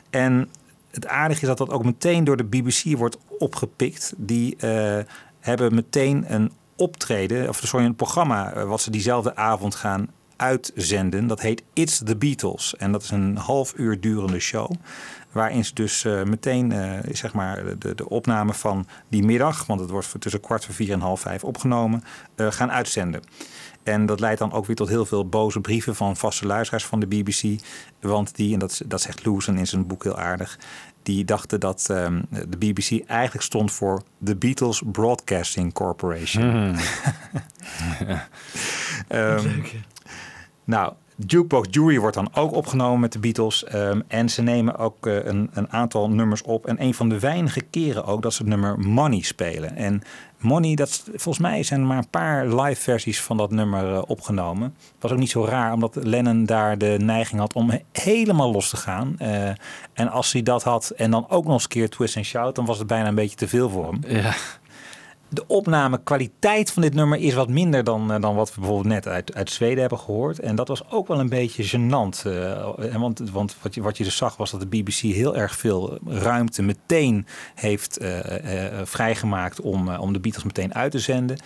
[0.10, 0.50] En
[0.92, 4.14] het aardige is dat dat ook meteen door de BBC wordt opgepikt.
[4.18, 4.98] Die eh,
[5.40, 11.28] hebben meteen een optreden, of sorry, een programma eh, wat ze diezelfde avond gaan uitzenden.
[11.28, 12.76] Dat heet It's the Beatles.
[12.76, 14.72] En dat is een half uur durende show.
[15.36, 19.80] Waarin ze dus eh, meteen eh, zeg maar de, de opname van die middag, want
[19.80, 22.04] het wordt tussen kwart voor vier en half vijf opgenomen,
[22.36, 23.22] eh, gaan uitzenden.
[23.84, 27.00] En dat leidt dan ook weer tot heel veel boze brieven van vaste luisteraars van
[27.00, 27.62] de BBC.
[28.00, 30.60] Want die, en dat, dat zegt Lewison in zijn boek heel aardig,
[31.04, 36.76] die dachten dat ehm, de BBC eigenlijk stond voor The Beatles Broadcasting Corporation.
[39.08, 39.62] Ehm,
[40.64, 40.94] nou,
[41.28, 43.64] Jukebox Jury wordt dan ook opgenomen met de Beatles.
[43.64, 46.66] ehm, en ze nemen ook eh, een, een aantal nummers op.
[46.66, 49.76] En een van de weinige keren ook dat ze het nummer Money spelen.
[49.76, 50.02] En
[50.38, 54.02] Money, dat, volgens mij zijn er maar een paar live versies van dat nummer eh,
[54.08, 54.76] opgenomen.
[55.00, 58.70] Was ook niet zo raar, omdat Lennon daar de neiging had om he- helemaal los
[58.70, 59.16] te gaan.
[59.18, 59.48] Eh,
[59.94, 62.56] en als hij dat had en dan ook nog eens een keer twist en shout,
[62.56, 64.00] dan was het bijna een beetje te veel voor hem.
[64.08, 64.34] Ja.
[65.30, 69.08] De opnamekwaliteit van dit nummer is wat minder dan, eh, dan wat we bijvoorbeeld net
[69.08, 70.40] uit, uit Zweden hebben gehoord.
[70.40, 72.26] En dat was ook wel een beetje gênant.
[72.92, 75.56] en want want wat, je, wat je dus zag was dat de BBC heel erg
[75.56, 78.20] veel ruimte meteen heeft eh,
[78.84, 81.38] vrijgemaakt om, om de Beatles meteen uit te zenden.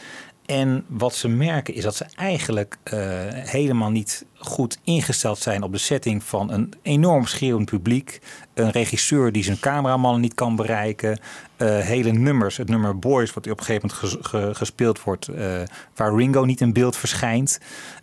[0.50, 3.00] En wat ze merken is dat ze eigenlijk eh,
[3.32, 8.20] helemaal niet goed ingesteld zijn op de setting van een enorm schreeuwend publiek.
[8.54, 11.20] Een regisseur die zijn cameramannen niet kan bereiken.
[11.58, 15.28] eh, hele nummers, het nummer Boys, wat op een gegeven moment ges- ge- gespeeld wordt,
[15.28, 15.62] eh,
[15.96, 17.60] waar Ringo niet in beeld verschijnt.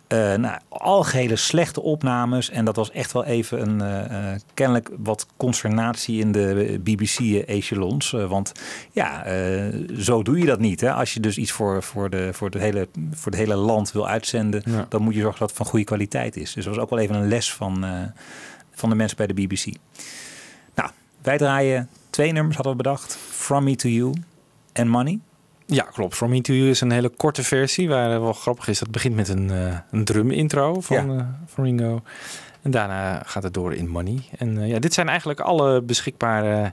[0.07, 2.49] Eh nou, algehele slechte opnames.
[2.49, 8.11] En dat was echt wel even een eh, eh, kennelijk wat consternatie in de BBC-echelons.
[8.11, 8.51] want
[8.91, 9.23] ja,
[9.99, 10.81] zo doe je dat niet.
[10.81, 10.93] Hè?
[10.93, 14.07] Als je dus iets voor, voor, de, voor, de hele, voor het hele land wil
[14.07, 14.85] uitzenden, Ja.
[14.89, 16.53] dan moet je zorgen dat het van goede kwaliteit is.
[16.53, 17.85] Dus dat was ook wel even een les van,
[18.71, 19.65] van de mensen bij de BBC.
[20.75, 20.89] Nou,
[21.21, 23.17] wij draaien twee nummers, hadden we bedacht.
[23.29, 24.13] From Me To You
[24.73, 25.19] en Money.
[25.69, 26.15] Ja, klopt.
[26.15, 27.89] From Me To You is een hele korte versie.
[27.89, 31.17] Waar eh, wel grappig is, dat begint met een, eh, een drum intro van, Ja.
[31.19, 32.01] eh, van Ringo.
[32.61, 34.23] En daarna gaat het door in Money.
[34.37, 36.71] En ja, dit zijn eigenlijk alle beschikbare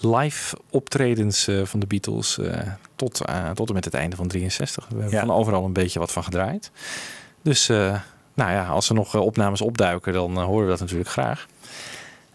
[0.00, 2.38] live optredens van de Beatles
[2.96, 3.22] tot,
[3.54, 4.86] tot en met het einde van 63.
[4.88, 5.20] We hebben Ja.
[5.26, 6.70] van overal een beetje wat van gedraaid.
[7.42, 8.00] Dus nou
[8.52, 11.46] ja, als er nog opnames opduiken, dan horen we dat natuurlijk graag.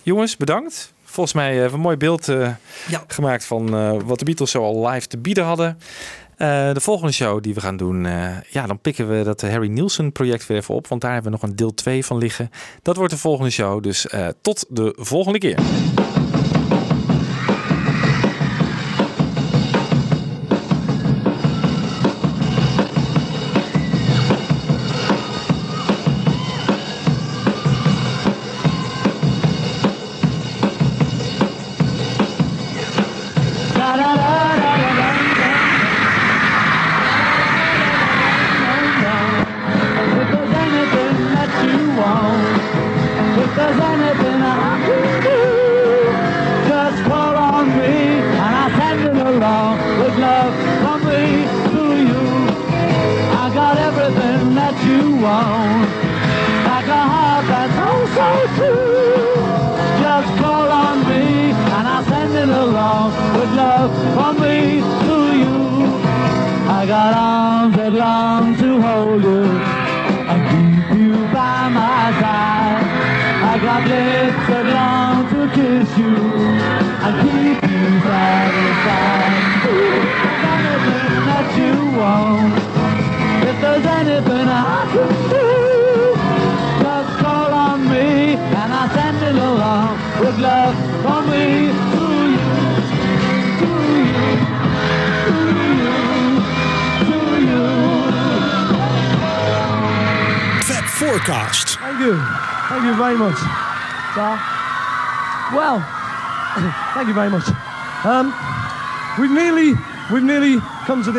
[0.03, 0.93] Jongens, bedankt.
[1.09, 2.49] Volgens mij hebben we een mooi beeld eh,
[3.07, 5.77] gemaakt van eh, wat de Beatles zo al live te bieden hadden.
[6.39, 9.67] Eh, de volgende show die we gaan doen, eh, ja, dan pikken we dat Harry
[9.67, 10.87] Nielsen project weer even op.
[10.87, 12.49] Want daar hebben we nog een deel 2 van liggen.
[12.81, 13.83] Dat wordt de volgende show.
[13.83, 15.59] Dus eh, tot de volgende keer.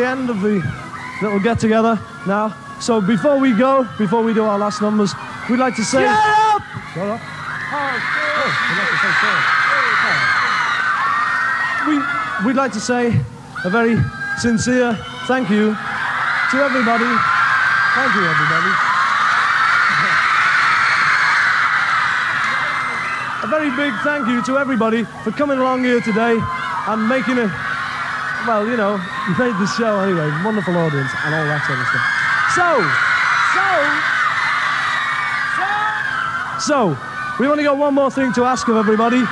[0.01, 0.63] The end of the
[1.21, 2.57] little get together now.
[2.81, 5.13] So before we go, before we do our last numbers,
[5.51, 6.01] we'd like to say.
[6.01, 6.63] Shut up!
[6.95, 7.21] Shut up.
[7.73, 7.93] Oh,
[8.73, 9.37] we'd like to say.
[11.87, 13.21] We, we'd like to say
[13.65, 13.99] a very
[14.39, 14.97] sincere
[15.29, 15.77] thank you
[16.51, 17.11] to everybody.
[17.93, 18.73] Thank you, everybody.
[23.43, 26.39] A very big thank you to everybody for coming along here today
[26.89, 27.51] and making it,
[28.47, 28.95] well, you know,
[29.29, 30.31] you made the show anyway.
[30.45, 32.05] Wonderful audience and all that sort of stuff.
[32.57, 32.81] So,
[33.55, 33.67] so,
[35.57, 36.99] so, so,
[37.39, 39.23] we only got one more thing to ask of everybody.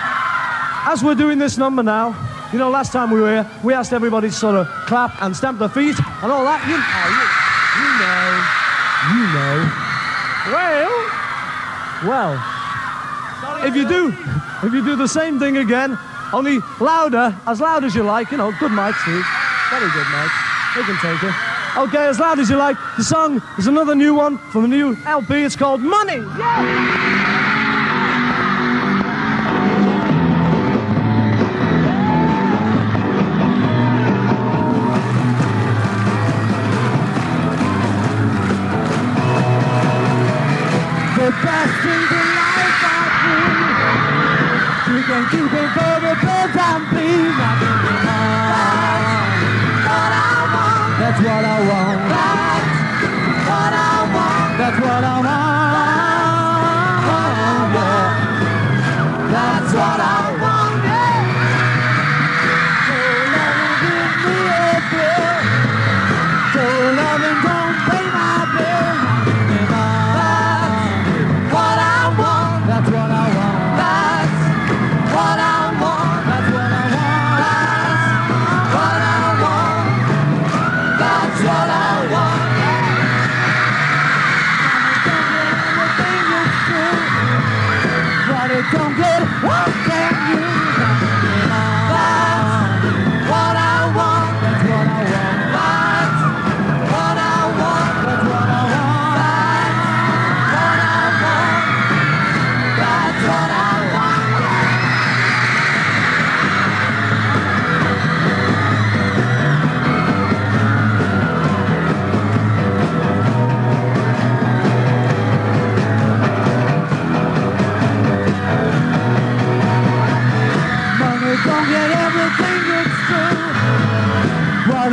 [0.86, 2.16] As we're doing this number now,
[2.52, 5.36] you know, last time we were here, we asked everybody to sort of clap and
[5.36, 6.64] stamp their feet and all that.
[6.64, 7.24] You, oh, you,
[7.80, 8.59] you know,
[9.12, 9.68] you know.
[10.48, 10.88] Well,
[12.06, 14.09] well, if you do,
[14.66, 15.98] if you do the same thing again,
[16.33, 19.24] only louder, as loud as you like, you know, good mic, Steve.
[19.70, 20.31] Very good mic.
[20.76, 21.35] You can take it.
[21.76, 22.76] Okay, as loud as you like.
[22.97, 25.45] The song is another new one from a new LP.
[25.45, 26.20] It's called Money.
[26.20, 27.28] The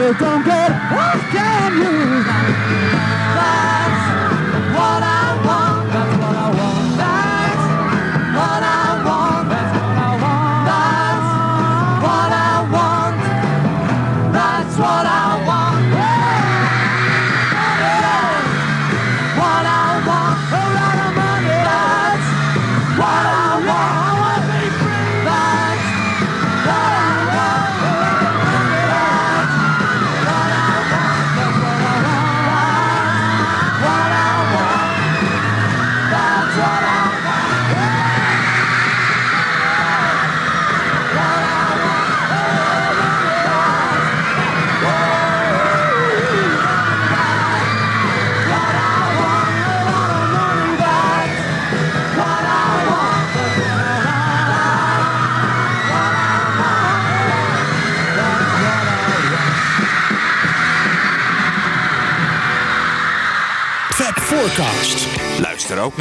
[0.06, 0.55] But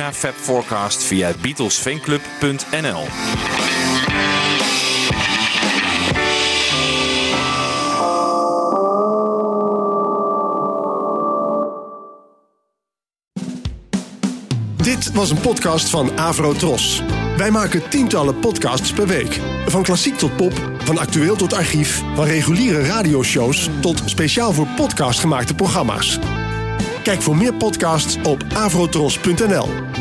[0.05, 0.15] naar
[1.05, 3.07] via beatlesfanclub.nl.
[14.77, 17.03] Dit was een podcast van Avro Tros.
[17.37, 19.41] Wij maken tientallen podcasts per week.
[19.67, 25.21] Van klassiek tot pop, van actueel tot archief, van reguliere radioshows tot speciaal voor podcast
[25.21, 26.19] gemaakte programma's.
[27.03, 29.94] Kijk voor meer podcasts op avrotros.nl.